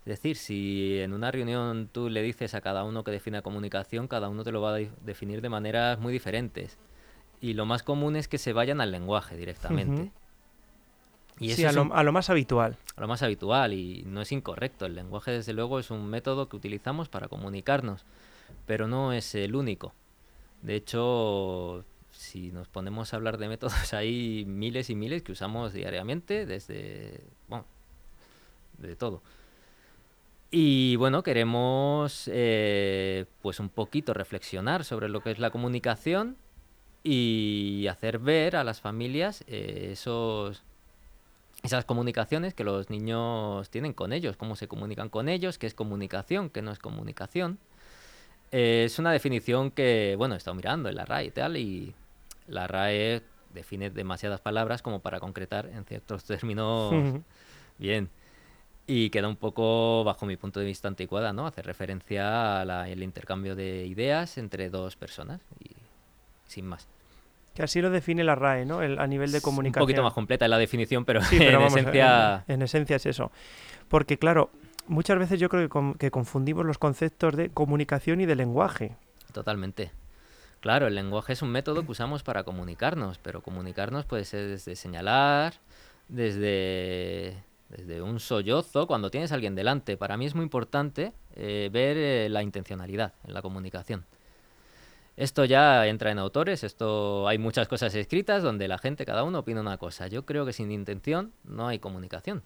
Es 0.06 0.10
decir, 0.22 0.36
si 0.38 1.00
en 1.00 1.14
una 1.14 1.32
reunión 1.32 1.90
tú 1.92 2.10
le 2.10 2.22
dices 2.22 2.54
a 2.54 2.62
cada 2.62 2.84
uno 2.84 3.04
que 3.04 3.12
define 3.12 3.42
comunicación, 3.42 4.08
cada 4.08 4.30
uno 4.30 4.44
te 4.44 4.52
lo 4.52 4.62
va 4.62 4.70
a 4.72 4.74
de- 4.74 4.92
definir 5.04 5.42
de 5.42 5.50
maneras 5.50 6.00
muy 6.00 6.14
diferentes. 6.14 6.78
Y 7.42 7.54
lo 7.54 7.66
más 7.66 7.82
común 7.84 8.16
es 8.16 8.28
que 8.28 8.38
se 8.38 8.54
vayan 8.54 8.82
al 8.82 8.92
lenguaje 8.92 9.36
directamente. 9.36 10.12
Y 11.40 11.50
sí, 11.50 11.64
eso 11.64 11.68
a 11.68 11.70
es 11.72 11.76
lo, 11.76 11.82
un- 11.84 11.92
a 11.92 12.04
lo 12.04 12.12
más 12.14 12.30
habitual. 12.30 12.78
a 12.96 13.02
lo 13.02 13.08
más 13.08 13.22
habitual 13.24 13.74
y 13.74 14.04
no 14.06 14.22
es 14.22 14.32
incorrecto. 14.32 14.86
El 14.86 14.96
lenguaje, 14.96 15.32
desde 15.32 15.54
luego, 15.54 15.80
es 15.80 15.92
un 15.92 16.08
método 16.08 16.48
que 16.48 16.56
utilizamos 16.56 17.10
para 17.10 17.28
comunicarnos, 17.28 18.06
pero 18.68 18.88
no 18.88 19.12
es 19.12 19.34
el 19.36 19.56
único. 19.56 19.94
De 20.62 20.76
hecho, 20.76 21.84
si 22.18 22.52
nos 22.52 22.68
ponemos 22.68 23.14
a 23.14 23.18
hablar 23.18 23.38
de 23.38 23.48
métodos, 23.48 23.74
hay 23.94 24.46
miles 24.46 24.90
y 24.90 24.96
miles 24.96 25.24
que 25.24 25.32
usamos 25.32 25.74
diariamente 25.74 26.46
desde, 26.46 27.22
bueno, 27.48 27.66
de 28.78 28.96
todo. 28.96 29.22
Y 30.52 30.96
bueno, 30.96 31.24
queremos 31.24 32.30
eh, 32.32 33.26
pues 33.42 33.60
un 33.60 33.70
poquito 33.70 34.14
reflexionar 34.14 34.86
sobre 34.86 35.10
lo 35.10 35.22
que 35.22 35.32
es 35.32 35.40
la 35.40 35.50
comunicación 35.50 36.38
y 37.04 37.88
hacer 37.88 38.20
ver 38.20 38.56
a 38.56 38.64
las 38.64 38.80
familias 38.80 39.44
eh, 39.48 39.90
esos, 39.92 40.64
esas 41.62 41.84
comunicaciones 41.86 42.54
que 42.54 42.64
los 42.64 42.90
niños 42.90 43.70
tienen 43.70 43.94
con 43.94 44.14
ellos, 44.14 44.38
cómo 44.38 44.56
se 44.56 44.68
comunican 44.68 45.10
con 45.10 45.30
ellos, 45.30 45.58
qué 45.58 45.68
es 45.68 45.74
comunicación, 45.74 46.50
qué 46.50 46.62
no 46.62 46.72
es 46.72 46.80
comunicación. 46.80 47.60
Eh, 48.52 48.84
es 48.86 48.98
una 49.00 49.12
definición 49.12 49.72
que, 49.72 50.16
bueno, 50.18 50.36
he 50.36 50.38
estado 50.38 50.56
mirando 50.56 50.90
en 50.90 50.96
la 50.96 51.06
RAE 51.06 51.26
y 51.26 51.32
tal, 51.32 51.58
y 51.58 51.94
la 52.48 52.68
RAE 52.68 53.22
define 53.54 53.90
demasiadas 53.90 54.42
palabras 54.42 54.82
como 54.82 55.00
para 55.00 55.20
concretar 55.20 55.68
en 55.68 55.86
ciertos 55.86 56.24
términos 56.26 56.94
bien. 57.78 58.10
Y 58.88 59.10
queda 59.10 59.28
un 59.28 59.36
poco, 59.36 60.04
bajo 60.04 60.28
mi 60.28 60.38
punto 60.38 60.60
de 60.60 60.66
vista, 60.68 60.88
anticuada, 60.88 61.34
¿no? 61.34 61.48
Hace 61.48 61.64
referencia 61.64 62.62
al 62.62 63.02
intercambio 63.02 63.56
de 63.56 63.86
ideas 63.88 64.38
entre 64.38 64.70
dos 64.70 64.96
personas 64.96 65.42
y 65.60 65.72
sin 66.46 66.68
más. 66.68 66.88
Que 67.56 67.64
así 67.64 67.82
lo 67.82 67.90
define 67.90 68.24
la 68.24 68.36
RAE, 68.36 68.66
¿no? 68.66 68.84
El, 68.84 69.00
a 69.00 69.08
nivel 69.08 69.32
de 69.32 69.38
Es 69.40 69.44
comunicación. 69.44 69.82
Un 69.82 69.86
poquito 69.88 70.04
más 70.04 70.14
completa 70.14 70.46
en 70.46 70.52
la 70.52 70.58
definición, 70.60 71.04
pero, 71.06 71.22
Sí, 71.24 71.38
pero 71.40 71.52
en 71.58 71.64
vamos, 71.64 71.76
esencia... 71.78 72.44
En, 72.48 72.56
en 72.56 72.62
esencia 72.62 72.98
es 72.98 73.06
eso. 73.08 73.32
Porque, 73.88 74.20
claro, 74.20 74.52
muchas 74.88 75.18
veces 75.18 75.40
yo 75.40 75.50
creo 75.50 75.64
que, 75.64 75.70
con- 75.70 75.94
que 75.96 76.12
confundimos 76.12 76.64
los 76.66 76.78
conceptos 76.78 77.36
de 77.36 77.50
comunicación 77.50 78.22
y 78.22 78.26
de 78.28 78.36
lenguaje. 78.36 78.98
Totalmente. 79.32 79.90
Claro, 80.66 80.88
el 80.88 80.96
lenguaje 80.96 81.34
es 81.34 81.44
un 81.44 81.52
método 81.52 81.86
que 81.86 81.92
usamos 81.92 82.24
para 82.24 82.44
comunicarnos, 82.44 83.20
pero 83.20 83.44
comunicarnos 83.44 84.06
puede 84.06 84.26
ser 84.26 84.48
desde 84.48 84.76
señalar, 84.76 85.54
desde, 86.08 87.38
desde 87.70 88.02
un 88.02 88.20
sollozo, 88.20 88.88
cuando 88.88 89.12
tienes 89.12 89.32
a 89.32 89.36
alguien 89.36 89.54
delante. 89.54 89.96
Para 89.96 90.18
mí 90.18 90.26
es 90.26 90.34
muy 90.34 90.42
importante 90.42 91.14
eh, 91.36 91.70
ver 91.72 91.98
eh, 91.98 92.30
la 92.30 92.42
intencionalidad 92.42 93.14
en 93.28 93.36
la 93.36 93.44
comunicación. 93.44 94.06
Esto 95.18 95.46
ya 95.46 95.86
entra 95.86 96.10
en 96.10 96.18
autores, 96.18 96.64
esto 96.64 97.28
hay 97.28 97.38
muchas 97.38 97.68
cosas 97.68 97.94
escritas 97.94 98.42
donde 98.42 98.68
la 98.68 98.80
gente, 98.80 99.06
cada 99.06 99.24
uno 99.24 99.38
opina 99.38 99.62
una 99.62 99.78
cosa. 99.78 100.08
Yo 100.08 100.26
creo 100.26 100.48
que 100.48 100.54
sin 100.54 100.72
intención 100.72 101.32
no 101.44 101.68
hay 101.68 101.78
comunicación. 101.78 102.42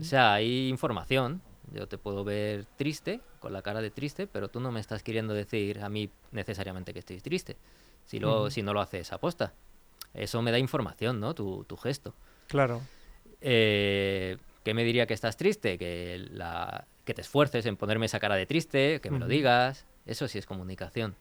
O 0.00 0.02
sea, 0.02 0.32
hay 0.32 0.68
información. 0.68 1.42
Yo 1.72 1.88
te 1.88 1.98
puedo 1.98 2.24
ver 2.24 2.66
triste, 2.76 3.20
con 3.40 3.52
la 3.52 3.62
cara 3.62 3.80
de 3.80 3.90
triste, 3.90 4.26
pero 4.26 4.48
tú 4.48 4.60
no 4.60 4.70
me 4.72 4.80
estás 4.80 5.02
queriendo 5.02 5.34
decir 5.34 5.80
a 5.80 5.88
mí 5.88 6.10
necesariamente 6.32 6.92
que 6.92 6.98
estoy 7.00 7.20
triste. 7.20 7.56
Si, 8.04 8.20
lo, 8.20 8.50
si 8.50 8.62
no 8.62 8.72
lo 8.74 8.80
haces 8.80 9.12
aposta. 9.12 9.54
Eso 10.12 10.42
me 10.42 10.50
da 10.52 10.58
información, 10.58 11.20
¿no? 11.20 11.34
Tu, 11.34 11.64
tu 11.64 11.76
gesto. 11.76 12.14
Claro. 12.48 12.82
Eh, 13.40 14.36
¿Qué 14.62 14.74
me 14.74 14.84
diría 14.84 15.06
que 15.06 15.14
estás 15.14 15.36
triste? 15.36 15.76
Que, 15.78 16.24
la, 16.30 16.86
que 17.04 17.14
te 17.14 17.20
esfuerces 17.22 17.66
en 17.66 17.76
ponerme 17.76 18.06
esa 18.06 18.20
cara 18.20 18.34
de 18.36 18.46
triste, 18.46 19.00
que 19.00 19.10
me 19.10 19.18
lo 19.18 19.26
digas. 19.26 19.86
Eso 20.06 20.28
sí 20.28 20.38
es 20.38 20.46
comunicación. 20.46 21.16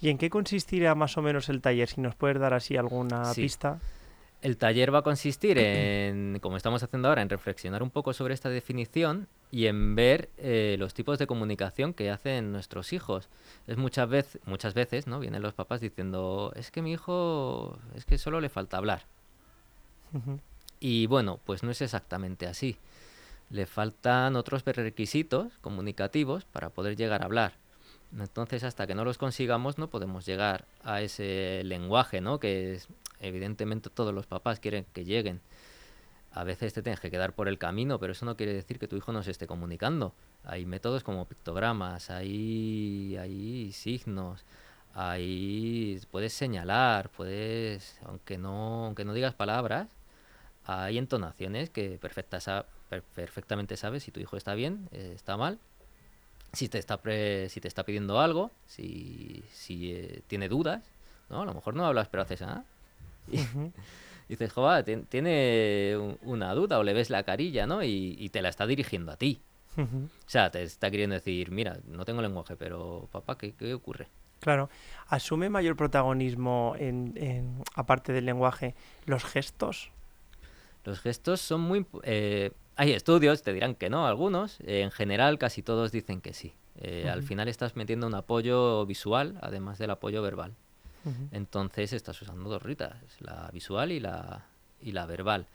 ¿Y 0.00 0.08
en 0.08 0.18
qué 0.18 0.28
consistirá 0.30 0.94
más 0.96 1.16
o 1.18 1.22
menos 1.22 1.48
el 1.48 1.60
taller? 1.60 1.88
Si 1.88 2.00
nos 2.00 2.16
puedes 2.16 2.38
dar 2.40 2.52
así 2.54 2.76
alguna 2.76 3.24
Sí. 3.32 3.42
pista. 3.42 3.78
El 4.46 4.58
taller 4.58 4.94
va 4.94 5.00
a 5.00 5.02
consistir 5.02 5.58
en, 5.58 6.38
como 6.40 6.56
estamos 6.56 6.80
haciendo 6.80 7.08
ahora, 7.08 7.20
en 7.20 7.28
reflexionar 7.28 7.82
un 7.82 7.90
poco 7.90 8.12
sobre 8.12 8.32
esta 8.32 8.48
definición 8.48 9.26
y 9.50 9.66
en 9.66 9.96
ver 9.96 10.28
eh, 10.38 10.76
los 10.78 10.94
tipos 10.94 11.18
de 11.18 11.26
comunicación 11.26 11.92
que 11.92 12.12
hacen 12.12 12.52
nuestros 12.52 12.92
hijos. 12.92 13.28
Es 13.66 13.76
muchas 13.76 14.08
veces, 14.08 14.40
muchas 14.46 14.72
veces, 14.72 15.08
¿no? 15.08 15.18
Vienen 15.18 15.42
los 15.42 15.52
papás 15.52 15.80
diciendo, 15.80 16.52
es 16.54 16.70
que 16.70 16.80
mi 16.80 16.92
hijo, 16.92 17.76
es 17.96 18.04
que 18.04 18.18
solo 18.18 18.40
le 18.40 18.48
falta 18.48 18.76
hablar. 18.76 19.02
Y 20.78 21.06
bueno, 21.08 21.40
pues 21.44 21.64
no 21.64 21.72
es 21.72 21.82
exactamente 21.82 22.46
así. 22.46 22.76
Le 23.50 23.66
faltan 23.66 24.36
otros 24.36 24.64
requisitos 24.64 25.58
comunicativos 25.60 26.44
para 26.44 26.70
poder 26.70 26.94
llegar 26.94 27.22
a 27.22 27.24
hablar. 27.24 27.54
Entonces, 28.16 28.62
hasta 28.62 28.86
que 28.86 28.94
no 28.94 29.04
los 29.04 29.18
consigamos, 29.18 29.76
no 29.76 29.90
podemos 29.90 30.24
llegar 30.24 30.66
a 30.84 31.02
ese 31.02 31.62
lenguaje, 31.64 32.20
¿no? 32.20 32.38
Que 32.38 32.74
es- 32.74 32.86
evidentemente 33.20 33.90
todos 33.90 34.14
los 34.14 34.26
papás 34.26 34.60
quieren 34.60 34.86
que 34.92 35.04
lleguen. 35.04 35.40
A 36.32 36.44
veces 36.44 36.74
te 36.74 36.82
tienes 36.82 37.00
que 37.00 37.10
quedar 37.10 37.32
por 37.32 37.48
el 37.48 37.56
camino, 37.56 37.98
pero 37.98 38.12
eso 38.12 38.26
no 38.26 38.36
quiere 38.36 38.52
decir 38.52 38.78
que 38.78 38.88
tu 38.88 38.96
hijo 38.96 39.12
no 39.12 39.22
se 39.22 39.30
esté 39.30 39.46
comunicando. 39.46 40.12
Hay 40.44 40.66
métodos 40.66 41.02
como 41.02 41.24
pictogramas, 41.24 42.10
hay, 42.10 43.16
hay 43.18 43.72
signos, 43.72 44.44
hay, 44.94 46.00
puedes 46.10 46.34
señalar, 46.34 47.08
puedes, 47.10 47.98
aunque 48.04 48.36
no, 48.36 48.86
aunque 48.86 49.04
no 49.04 49.14
digas 49.14 49.34
palabras, 49.34 49.88
hay 50.64 50.98
entonaciones 50.98 51.70
que 51.70 51.98
perfecta 51.98 52.66
perfectamente 53.14 53.76
sabes 53.76 54.02
si 54.02 54.10
tu 54.10 54.20
hijo 54.20 54.36
está 54.36 54.54
bien, 54.54 54.88
eh, 54.92 55.12
está 55.14 55.36
mal, 55.36 55.58
si 56.52 56.68
te 56.68 56.78
está, 56.78 56.98
pre- 56.98 57.48
si 57.48 57.60
te 57.60 57.68
está 57.68 57.84
pidiendo 57.84 58.20
algo, 58.20 58.50
si, 58.66 59.42
si 59.52 59.92
eh, 59.92 60.22
tiene 60.26 60.48
dudas, 60.48 60.82
¿no? 61.28 61.42
A 61.42 61.44
lo 61.44 61.54
mejor 61.54 61.74
no 61.74 61.84
hablas, 61.86 62.08
pero 62.08 62.22
haces, 62.22 62.42
¿ah? 62.42 62.64
Y 63.30 63.38
dices, 64.28 64.52
joder, 64.52 64.84
tien- 64.84 65.06
tiene 65.08 65.96
un- 65.98 66.18
una 66.22 66.54
duda 66.54 66.78
o 66.78 66.82
le 66.82 66.92
ves 66.94 67.10
la 67.10 67.22
carilla, 67.22 67.66
¿no? 67.66 67.82
Y, 67.82 68.16
y 68.18 68.28
te 68.30 68.42
la 68.42 68.48
está 68.48 68.66
dirigiendo 68.66 69.12
a 69.12 69.16
ti. 69.16 69.40
O 69.78 70.08
sea, 70.26 70.50
te 70.50 70.62
está 70.62 70.90
queriendo 70.90 71.14
decir, 71.14 71.50
mira, 71.50 71.78
no 71.86 72.06
tengo 72.06 72.22
lenguaje, 72.22 72.56
pero 72.56 73.08
papá, 73.12 73.36
¿qué, 73.36 73.52
qué 73.52 73.74
ocurre? 73.74 74.08
Claro. 74.40 74.70
¿Asume 75.08 75.50
mayor 75.50 75.76
protagonismo, 75.76 76.74
en, 76.78 77.12
en- 77.16 77.62
aparte 77.74 78.12
del 78.14 78.24
lenguaje, 78.24 78.74
los 79.04 79.22
gestos? 79.24 79.90
Los 80.84 81.00
gestos 81.00 81.40
son 81.42 81.60
muy... 81.60 81.84
eh, 82.04 82.52
hay 82.76 82.92
estudios, 82.92 83.42
te 83.42 83.52
dirán 83.52 83.74
que 83.74 83.90
no, 83.90 84.06
algunos. 84.06 84.60
eh, 84.60 84.80
en 84.80 84.90
general, 84.90 85.38
casi 85.38 85.62
todos 85.62 85.92
dicen 85.92 86.20
que 86.22 86.32
sí. 86.32 86.54
Eh, 86.78 87.08
Al 87.10 87.22
final 87.22 87.48
estás 87.48 87.74
metiendo 87.76 88.06
un 88.06 88.14
apoyo 88.14 88.84
visual, 88.86 89.38
además 89.42 89.78
del 89.78 89.90
apoyo 89.90 90.22
verbal. 90.22 90.54
Entonces 91.30 91.92
estás 91.92 92.20
usando 92.20 92.48
dos 92.50 92.62
ritas, 92.62 92.96
la 93.20 93.48
visual 93.52 93.92
y 93.92 94.00
la, 94.00 94.46
y 94.80 94.92
la 94.92 95.06
verbal. 95.06 95.46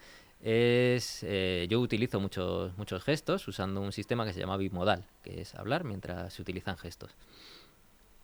Es, 0.41 1.23
eh, 1.23 1.67
yo 1.69 1.79
utilizo 1.79 2.19
muchos, 2.19 2.75
muchos 2.77 3.03
gestos 3.03 3.47
usando 3.47 3.81
un 3.81 3.91
sistema 3.91 4.25
que 4.25 4.33
se 4.33 4.39
llama 4.39 4.57
bimodal, 4.57 5.05
que 5.23 5.41
es 5.41 5.53
hablar 5.55 5.83
mientras 5.83 6.33
se 6.33 6.41
utilizan 6.41 6.77
gestos. 6.77 7.11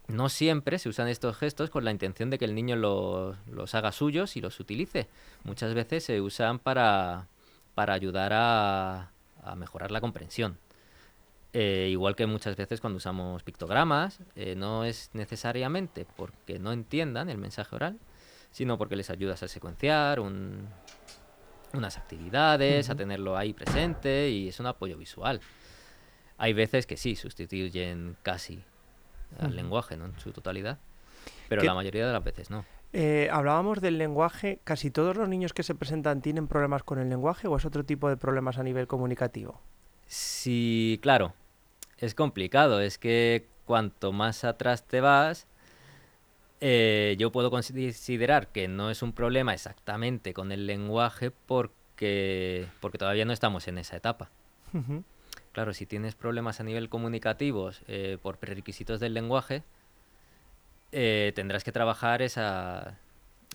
No 0.08 0.30
siempre 0.30 0.80
se 0.80 0.88
usan 0.88 1.10
estos 1.10 1.38
gestos 1.38 1.70
con 1.70 1.84
la 1.84 1.92
intención 1.92 2.30
de 2.30 2.38
que 2.38 2.46
el 2.46 2.56
niño 2.56 2.78
los, 2.78 3.76
haga 3.76 3.92
suyos 3.92 4.38
y 4.38 4.42
los 4.42 4.60
utilice. 4.60 5.08
Muchas 5.44 5.74
veces 5.74 6.06
se 6.06 6.22
usan 6.22 6.60
para, 6.60 7.28
ayudar 7.76 8.32
a 8.34 9.12
mejorar 9.56 9.92
la 9.92 10.00
comprensión. 10.02 10.58
Eh, 11.54 11.88
igual 11.92 12.16
que 12.16 12.26
muchas 12.28 12.56
veces 12.56 12.82
cuando 12.82 12.98
usamos 12.98 13.42
pictogramas, 13.44 14.20
eh, 14.36 14.56
no 14.56 14.84
es 14.84 15.10
necesariamente 15.14 16.06
porque 16.16 16.60
no 16.60 16.72
entiendan 16.72 17.30
el 17.30 17.38
mensaje 17.38 17.76
oral, 17.76 17.98
sino 18.52 18.78
porque 18.78 18.96
les 18.96 19.10
ayudas 19.10 19.42
a 19.44 19.48
secuenciar 19.48 20.20
un- 20.20 20.68
unas 21.74 21.98
actividades, 21.98 22.90
a 22.90 22.96
tenerlo 22.96 23.38
ahí 23.38 23.54
presente 23.54 24.30
y 24.30 24.50
es 24.50 24.60
un 24.60 24.66
apoyo 24.68 24.98
visual. 24.98 25.42
Hay 26.38 26.54
veces 26.54 26.86
que 26.86 26.98
sí, 26.98 27.16
sustituyen 27.16 28.16
casi 28.24 28.64
al 29.40 29.56
lenguaje, 29.56 29.98
¿no? 29.98 30.06
En 30.06 30.20
su 30.20 30.32
totalidad, 30.32 30.80
pero 31.50 31.62
¿Qué- 31.62 31.68
la 31.68 31.74
mayoría 31.74 32.06
de 32.08 32.14
las 32.14 32.24
veces 32.24 32.50
no. 32.50 32.64
Eh, 32.94 33.30
hablábamos 33.32 33.82
del 33.82 33.98
lenguaje. 33.98 34.60
¿Casi 34.64 34.92
todos 34.92 35.18
los 35.18 35.28
niños 35.28 35.54
que 35.54 35.64
se 35.64 35.76
presentan 35.76 36.22
tienen 36.22 36.48
problemas 36.48 36.84
con 36.84 37.00
el 37.00 37.10
lenguaje 37.10 37.48
o 37.48 37.58
es 37.58 37.66
otro 37.66 37.84
tipo 37.84 38.08
de 38.10 38.16
problemas 38.18 38.58
a 38.58 38.64
nivel 38.64 38.88
comunicativo? 38.88 39.62
Sí, 40.08 41.00
claro, 41.02 41.34
es 41.98 42.16
complicado, 42.16 42.80
es 42.82 42.98
que 42.98 43.46
cuanto 43.66 44.12
más 44.12 44.44
atrás 44.44 44.84
te 44.86 45.02
vas, 45.02 45.48
eh, 46.60 47.16
yo 47.20 47.32
puedo 47.32 47.52
considerar 47.52 48.48
que 48.48 48.68
no 48.68 48.90
es 48.90 49.02
un 49.04 49.14
problema 49.14 49.54
exactamente 49.54 50.34
con 50.34 50.52
el 50.52 50.66
lenguaje 50.66 51.30
porque, 51.32 52.68
porque 52.80 52.98
todavía 52.98 53.26
no 53.26 53.34
estamos 53.34 53.68
en 53.68 53.78
esa 53.78 53.96
etapa. 53.98 54.30
Claro, 55.52 55.74
si 55.74 55.86
tienes 55.86 56.16
problemas 56.16 56.60
a 56.60 56.64
nivel 56.64 56.88
comunicativos 56.90 57.82
eh, 57.88 58.18
por 58.22 58.38
prerequisitos 58.38 59.00
del 59.00 59.14
lenguaje, 59.14 59.64
eh, 60.92 61.32
tendrás 61.36 61.64
que 61.64 61.72
trabajar 61.72 62.22
esa- 62.22 62.98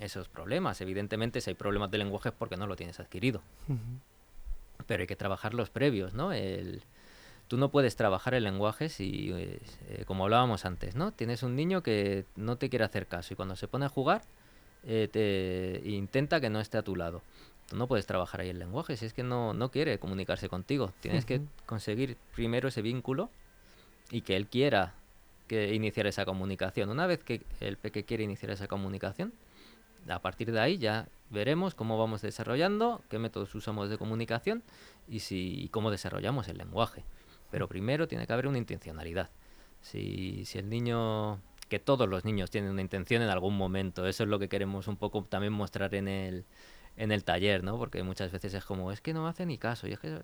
esos 0.00 0.28
problemas. 0.28 0.80
Evidentemente, 0.80 1.40
si 1.40 1.50
hay 1.50 1.54
problemas 1.54 1.90
de 1.90 1.98
lenguaje 1.98 2.28
es 2.30 2.34
porque 2.36 2.56
no 2.56 2.66
lo 2.66 2.76
tienes 2.76 2.98
adquirido. 3.00 3.42
Pero 4.86 5.02
hay 5.02 5.06
que 5.06 5.16
trabajar 5.16 5.54
los 5.54 5.70
previos, 5.70 6.14
¿no? 6.14 6.32
El, 6.32 6.82
tú 7.48 7.56
no 7.58 7.70
puedes 7.70 7.96
trabajar 7.96 8.34
el 8.34 8.44
lenguaje 8.44 8.88
si, 8.88 9.30
eh, 9.30 9.60
eh, 9.88 10.04
como 10.06 10.24
hablábamos 10.24 10.64
antes, 10.64 10.96
¿no? 10.96 11.12
Tienes 11.12 11.42
un 11.42 11.54
niño 11.54 11.82
que 11.82 12.24
no 12.36 12.56
te 12.56 12.70
quiere 12.70 12.84
hacer 12.84 13.06
caso 13.06 13.34
y 13.34 13.36
cuando 13.36 13.56
se 13.56 13.68
pone 13.68 13.84
a 13.84 13.88
jugar 13.88 14.22
eh, 14.84 15.08
te 15.12 15.86
intenta 15.88 16.40
que 16.40 16.50
no 16.50 16.60
esté 16.60 16.78
a 16.78 16.82
tu 16.82 16.96
lado. 16.96 17.22
Tú 17.68 17.76
no 17.76 17.86
puedes 17.86 18.06
trabajar 18.06 18.40
ahí 18.40 18.48
el 18.48 18.58
lenguaje 18.58 18.96
si 18.96 19.06
es 19.06 19.12
que 19.12 19.22
no, 19.22 19.54
no 19.54 19.70
quiere 19.70 19.98
comunicarse 19.98 20.48
contigo. 20.48 20.92
Tienes 21.00 21.24
que 21.24 21.42
conseguir 21.66 22.16
primero 22.34 22.68
ese 22.68 22.82
vínculo 22.82 23.30
y 24.10 24.22
que 24.22 24.36
él 24.36 24.46
quiera 24.46 24.94
que 25.46 25.74
iniciar 25.74 26.06
esa 26.06 26.24
comunicación. 26.24 26.90
Una 26.90 27.06
vez 27.06 27.22
que 27.22 27.42
el 27.60 27.76
peque 27.76 28.04
quiere 28.04 28.24
iniciar 28.24 28.50
esa 28.50 28.66
comunicación, 28.66 29.32
a 30.08 30.20
partir 30.20 30.52
de 30.52 30.60
ahí 30.60 30.78
ya 30.78 31.06
veremos 31.32 31.74
cómo 31.74 31.98
vamos 31.98 32.22
desarrollando, 32.22 33.02
qué 33.08 33.18
métodos 33.18 33.54
usamos 33.54 33.88
de 33.90 33.98
comunicación 33.98 34.62
y, 35.08 35.20
si, 35.20 35.62
y 35.62 35.68
cómo 35.68 35.90
desarrollamos 35.90 36.46
el 36.48 36.58
lenguaje. 36.58 37.04
Pero 37.50 37.68
primero 37.68 38.06
tiene 38.06 38.26
que 38.26 38.32
haber 38.32 38.46
una 38.46 38.58
intencionalidad. 38.58 39.30
Si, 39.80 40.44
si 40.44 40.58
el 40.58 40.68
niño, 40.68 41.40
que 41.68 41.78
todos 41.78 42.08
los 42.08 42.24
niños 42.24 42.50
tienen 42.50 42.70
una 42.70 42.82
intención 42.82 43.22
en 43.22 43.30
algún 43.30 43.56
momento, 43.56 44.06
eso 44.06 44.22
es 44.22 44.28
lo 44.28 44.38
que 44.38 44.48
queremos 44.48 44.88
un 44.88 44.96
poco 44.96 45.24
también 45.24 45.52
mostrar 45.52 45.94
en 45.94 46.06
el, 46.06 46.44
en 46.96 47.12
el 47.12 47.24
taller, 47.24 47.64
¿no? 47.64 47.78
Porque 47.78 48.02
muchas 48.02 48.30
veces 48.30 48.54
es 48.54 48.64
como, 48.64 48.92
es 48.92 49.00
que 49.00 49.14
no 49.14 49.26
hace 49.26 49.46
ni 49.46 49.58
caso. 49.58 49.88
Y, 49.88 49.92
es 49.92 49.98
que... 49.98 50.22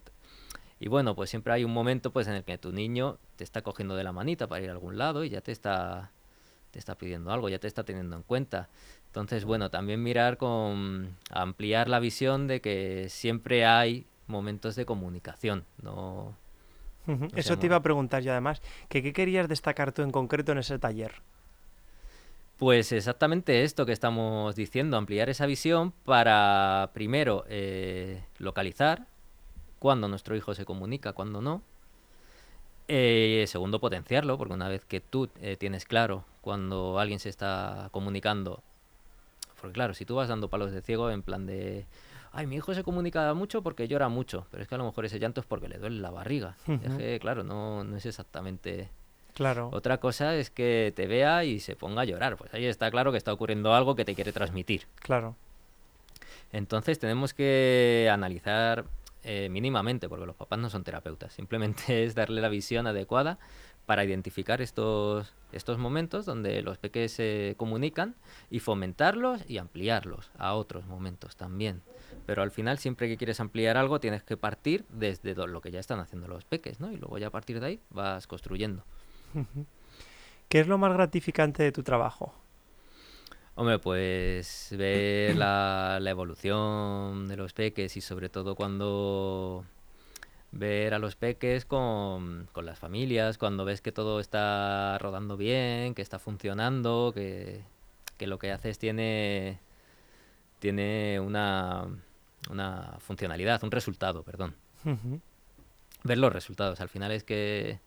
y 0.78 0.88
bueno, 0.88 1.14
pues 1.14 1.30
siempre 1.30 1.52
hay 1.52 1.64
un 1.64 1.72
momento 1.72 2.12
pues 2.12 2.28
en 2.28 2.34
el 2.34 2.44
que 2.44 2.58
tu 2.58 2.72
niño 2.72 3.18
te 3.36 3.44
está 3.44 3.62
cogiendo 3.62 3.96
de 3.96 4.04
la 4.04 4.12
manita 4.12 4.46
para 4.46 4.62
ir 4.62 4.68
a 4.68 4.72
algún 4.72 4.98
lado 4.98 5.24
y 5.24 5.30
ya 5.30 5.40
te 5.40 5.52
está, 5.52 6.12
te 6.70 6.78
está 6.78 6.96
pidiendo 6.96 7.32
algo, 7.32 7.48
ya 7.48 7.58
te 7.58 7.66
está 7.66 7.84
teniendo 7.84 8.16
en 8.16 8.22
cuenta. 8.22 8.68
Entonces, 9.08 9.44
bueno, 9.44 9.70
también 9.70 10.02
mirar 10.02 10.36
con 10.36 11.16
ampliar 11.30 11.88
la 11.88 11.98
visión 11.98 12.46
de 12.46 12.60
que 12.60 13.08
siempre 13.08 13.66
hay 13.66 14.06
momentos 14.26 14.76
de 14.76 14.86
comunicación, 14.86 15.64
no... 15.82 16.36
Eso 17.34 17.58
te 17.58 17.64
iba 17.64 17.76
a 17.76 17.82
preguntar 17.82 18.22
yo 18.22 18.32
además, 18.32 18.60
que 18.90 19.02
qué 19.02 19.14
querías 19.14 19.48
destacar 19.48 19.92
tú 19.92 20.02
en 20.02 20.10
concreto 20.10 20.52
en 20.52 20.58
ese 20.58 20.78
taller. 20.78 21.22
Pues 22.58 22.92
exactamente 22.92 23.62
esto 23.62 23.86
que 23.86 23.92
estamos 23.92 24.56
diciendo, 24.56 24.96
ampliar 24.96 25.30
esa 25.30 25.46
visión 25.46 25.92
para, 26.04 26.90
primero, 26.92 27.44
eh, 27.48 28.24
localizar 28.38 29.06
cuándo 29.78 30.08
nuestro 30.08 30.36
hijo 30.36 30.54
se 30.54 30.64
comunica, 30.64 31.12
cuándo 31.12 31.40
no. 31.40 31.62
Eh, 32.88 33.44
segundo, 33.46 33.80
potenciarlo, 33.80 34.36
porque 34.36 34.54
una 34.54 34.68
vez 34.68 34.84
que 34.84 35.00
tú 35.00 35.28
eh, 35.40 35.56
tienes 35.56 35.84
claro 35.84 36.24
cuando 36.40 36.98
alguien 36.98 37.20
se 37.20 37.28
está 37.28 37.90
comunicando, 37.92 38.62
porque 39.60 39.74
claro, 39.74 39.94
si 39.94 40.04
tú 40.04 40.14
vas 40.16 40.28
dando 40.28 40.48
palos 40.48 40.72
de 40.72 40.82
ciego 40.82 41.10
en 41.10 41.22
plan 41.22 41.46
de, 41.46 41.86
ay, 42.32 42.46
mi 42.46 42.56
hijo 42.56 42.74
se 42.74 42.82
comunica 42.84 43.32
mucho 43.34 43.62
porque 43.62 43.88
llora 43.88 44.08
mucho, 44.08 44.46
pero 44.50 44.62
es 44.62 44.68
que 44.68 44.74
a 44.74 44.78
lo 44.78 44.84
mejor 44.84 45.04
ese 45.04 45.18
llanto 45.18 45.40
es 45.40 45.46
porque 45.46 45.68
le 45.68 45.78
duele 45.78 46.00
la 46.00 46.10
barriga. 46.10 46.56
Es 46.66 46.88
Ujú. 46.88 46.98
que, 46.98 47.18
claro, 47.20 47.44
no, 47.44 47.84
no 47.84 47.96
es 47.96 48.06
exactamente... 48.06 48.90
Claro. 49.34 49.70
Otra 49.72 49.98
cosa 49.98 50.34
es 50.34 50.50
que 50.50 50.92
te 50.96 51.06
vea 51.06 51.44
y 51.44 51.60
se 51.60 51.76
ponga 51.76 52.02
a 52.02 52.04
llorar. 52.04 52.36
Pues 52.36 52.52
ahí 52.54 52.64
está 52.64 52.90
claro 52.90 53.12
que 53.12 53.18
está 53.18 53.32
ocurriendo 53.32 53.72
algo 53.72 53.94
que 53.94 54.04
te 54.04 54.16
quiere 54.16 54.32
transmitir. 54.32 54.86
Claro. 54.96 55.36
Entonces 56.52 56.98
tenemos 56.98 57.34
que 57.34 58.08
analizar 58.12 58.84
eh, 59.22 59.48
mínimamente, 59.50 60.08
porque 60.08 60.26
los 60.26 60.34
papás 60.36 60.58
no 60.58 60.70
son 60.70 60.84
terapeutas. 60.84 61.32
Simplemente 61.32 61.82
es 62.04 62.14
darle 62.14 62.40
la 62.40 62.48
visión 62.48 62.86
adecuada 62.86 63.38
para 63.88 64.04
identificar 64.04 64.60
estos, 64.60 65.32
estos 65.50 65.78
momentos 65.78 66.26
donde 66.26 66.60
los 66.60 66.76
peques 66.76 67.10
se 67.10 67.54
comunican 67.56 68.16
y 68.50 68.58
fomentarlos 68.58 69.48
y 69.48 69.56
ampliarlos 69.56 70.30
a 70.36 70.52
otros 70.52 70.84
momentos 70.84 71.36
también. 71.36 71.80
Pero 72.26 72.42
al 72.42 72.50
final, 72.50 72.76
siempre 72.76 73.08
que 73.08 73.16
quieres 73.16 73.40
ampliar 73.40 73.78
algo, 73.78 73.98
tienes 73.98 74.22
que 74.22 74.36
partir 74.36 74.84
desde 74.90 75.34
lo 75.34 75.62
que 75.62 75.70
ya 75.70 75.80
están 75.80 76.00
haciendo 76.00 76.28
los 76.28 76.44
peques, 76.44 76.80
¿no? 76.80 76.92
Y 76.92 76.98
luego 76.98 77.16
ya 77.16 77.28
a 77.28 77.30
partir 77.30 77.60
de 77.60 77.66
ahí 77.66 77.80
vas 77.88 78.26
construyendo. 78.26 78.84
¿Qué 80.50 80.60
es 80.60 80.68
lo 80.68 80.76
más 80.76 80.92
gratificante 80.92 81.62
de 81.62 81.72
tu 81.72 81.82
trabajo? 81.82 82.34
Hombre, 83.54 83.78
pues 83.78 84.68
ver 84.76 85.34
la, 85.34 85.96
la 85.98 86.10
evolución 86.10 87.26
de 87.26 87.38
los 87.38 87.54
peques 87.54 87.96
y 87.96 88.02
sobre 88.02 88.28
todo 88.28 88.54
cuando 88.54 89.64
ver 90.50 90.94
a 90.94 90.98
los 90.98 91.16
peques 91.16 91.64
con, 91.64 92.48
con 92.52 92.66
las 92.66 92.78
familias, 92.78 93.38
cuando 93.38 93.64
ves 93.64 93.80
que 93.80 93.92
todo 93.92 94.20
está 94.20 94.98
rodando 94.98 95.36
bien, 95.36 95.94
que 95.94 96.02
está 96.02 96.18
funcionando, 96.18 97.12
que, 97.14 97.62
que 98.16 98.26
lo 98.26 98.38
que 98.38 98.52
haces 98.52 98.78
tiene, 98.78 99.60
tiene 100.58 101.20
una, 101.20 101.86
una 102.50 102.96
funcionalidad, 102.98 103.62
un 103.64 103.70
resultado, 103.70 104.22
perdón. 104.22 104.54
Ver 106.04 106.18
los 106.18 106.32
resultados. 106.32 106.80
Al 106.80 106.88
final 106.88 107.12
es 107.12 107.24
que 107.24 107.80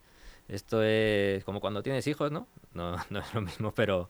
esto 0.48 0.82
es 0.82 1.44
como 1.44 1.60
cuando 1.60 1.82
tienes 1.82 2.06
hijos, 2.06 2.30
¿no? 2.30 2.46
No, 2.74 2.96
no 3.10 3.20
es 3.20 3.34
lo 3.34 3.40
mismo, 3.40 3.72
pero, 3.72 4.08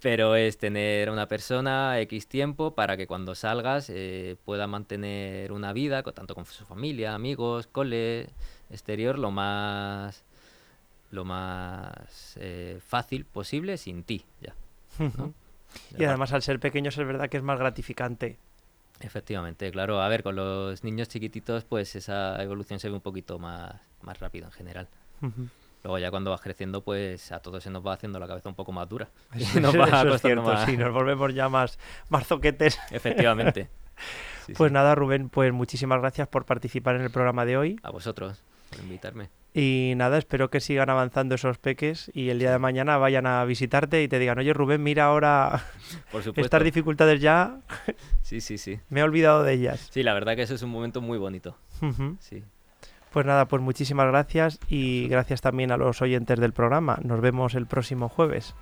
pero 0.00 0.36
es 0.36 0.58
tener 0.58 1.08
a 1.08 1.12
una 1.12 1.26
persona 1.26 1.98
X 2.00 2.28
tiempo 2.28 2.74
para 2.74 2.96
que 2.96 3.06
cuando 3.06 3.34
salgas 3.34 3.90
eh, 3.90 4.36
pueda 4.44 4.66
mantener 4.66 5.52
una 5.52 5.72
vida, 5.72 6.02
tanto 6.02 6.34
con 6.34 6.44
su 6.44 6.64
familia, 6.64 7.14
amigos, 7.14 7.66
cole, 7.66 8.28
exterior, 8.70 9.18
lo 9.18 9.30
más 9.30 10.24
lo 11.10 11.24
más 11.24 12.36
eh, 12.36 12.78
fácil 12.86 13.24
posible 13.24 13.76
sin 13.78 14.04
ti, 14.04 14.24
ya. 14.40 14.54
Y 15.98 16.04
además 16.04 16.32
al 16.32 16.42
ser 16.42 16.60
pequeños 16.60 16.96
es 16.98 17.06
verdad 17.06 17.28
que 17.28 17.38
es 17.38 17.42
más 17.42 17.58
gratificante. 17.58 18.38
Efectivamente, 19.00 19.70
claro. 19.70 20.02
A 20.02 20.08
ver, 20.08 20.22
con 20.22 20.34
los 20.36 20.82
niños 20.82 21.08
chiquititos, 21.08 21.64
pues 21.64 21.94
esa 21.94 22.42
evolución 22.42 22.80
se 22.80 22.88
ve 22.88 22.94
un 22.94 23.00
poquito 23.00 23.38
más, 23.38 23.74
más 24.02 24.18
rápido 24.18 24.46
en 24.46 24.52
general. 24.52 24.88
Luego 25.84 25.98
ya 25.98 26.10
cuando 26.10 26.30
vas 26.30 26.40
creciendo, 26.40 26.82
pues 26.82 27.30
a 27.32 27.40
todos 27.40 27.62
se 27.62 27.70
nos 27.70 27.86
va 27.86 27.92
haciendo 27.94 28.18
la 28.18 28.26
cabeza 28.26 28.48
un 28.48 28.54
poco 28.54 28.72
más 28.72 28.88
dura. 28.88 29.08
Eso, 29.34 29.60
nos 29.60 29.78
va 29.78 29.86
eso 29.86 30.14
es 30.14 30.22
cierto, 30.22 30.42
más. 30.42 30.64
sí, 30.66 30.76
nos 30.76 30.92
volvemos 30.92 31.34
ya 31.34 31.48
más, 31.48 31.78
más 32.08 32.26
zoquetes. 32.26 32.78
Efectivamente. 32.90 33.68
Sí, 34.46 34.54
Pues 34.54 34.70
sí. 34.70 34.74
nada, 34.74 34.94
Rubén, 34.94 35.28
pues 35.28 35.52
muchísimas 35.52 36.00
gracias 36.00 36.28
por 36.28 36.44
participar 36.44 36.96
en 36.96 37.02
el 37.02 37.10
programa 37.10 37.44
de 37.44 37.56
hoy. 37.56 37.80
A 37.82 37.90
vosotros 37.90 38.42
por 38.70 38.80
invitarme. 38.80 39.30
Y 39.54 39.94
nada, 39.96 40.18
espero 40.18 40.50
que 40.50 40.60
sigan 40.60 40.90
avanzando 40.90 41.34
esos 41.34 41.56
peques 41.58 42.10
y 42.14 42.28
el 42.28 42.38
día 42.38 42.52
de 42.52 42.58
mañana 42.58 42.98
vayan 42.98 43.26
a 43.26 43.42
visitarte 43.46 44.02
y 44.02 44.08
te 44.08 44.18
digan, 44.18 44.38
oye 44.38 44.52
Rubén, 44.52 44.82
mira 44.82 45.06
ahora 45.06 45.64
Por 46.12 46.22
estas 46.38 46.62
dificultades 46.62 47.18
ya, 47.20 47.56
Sí, 48.22 48.42
sí, 48.42 48.58
sí. 48.58 48.78
me 48.90 49.00
he 49.00 49.02
olvidado 49.02 49.42
de 49.42 49.54
ellas. 49.54 49.88
Sí, 49.90 50.02
la 50.02 50.12
verdad 50.12 50.36
que 50.36 50.42
eso 50.42 50.54
es 50.54 50.62
un 50.62 50.70
momento 50.70 51.00
muy 51.00 51.16
bonito. 51.16 51.56
Sí. 52.20 52.44
Pues 53.12 53.26
nada, 53.26 53.46
pues 53.46 53.62
muchísimas 53.62 54.06
gracias 54.06 54.58
y 54.68 55.08
gracias. 55.08 55.40
también 55.40 55.72
a 55.72 55.76
los 55.76 56.02
oyentes 56.02 56.38
del 56.38 56.52
programa. 56.52 56.98
Nos 57.02 57.20
vemos 57.20 57.54
el 57.54 57.66
próximo 57.66 58.08
jueves. 58.08 58.54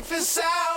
safe 0.00 0.67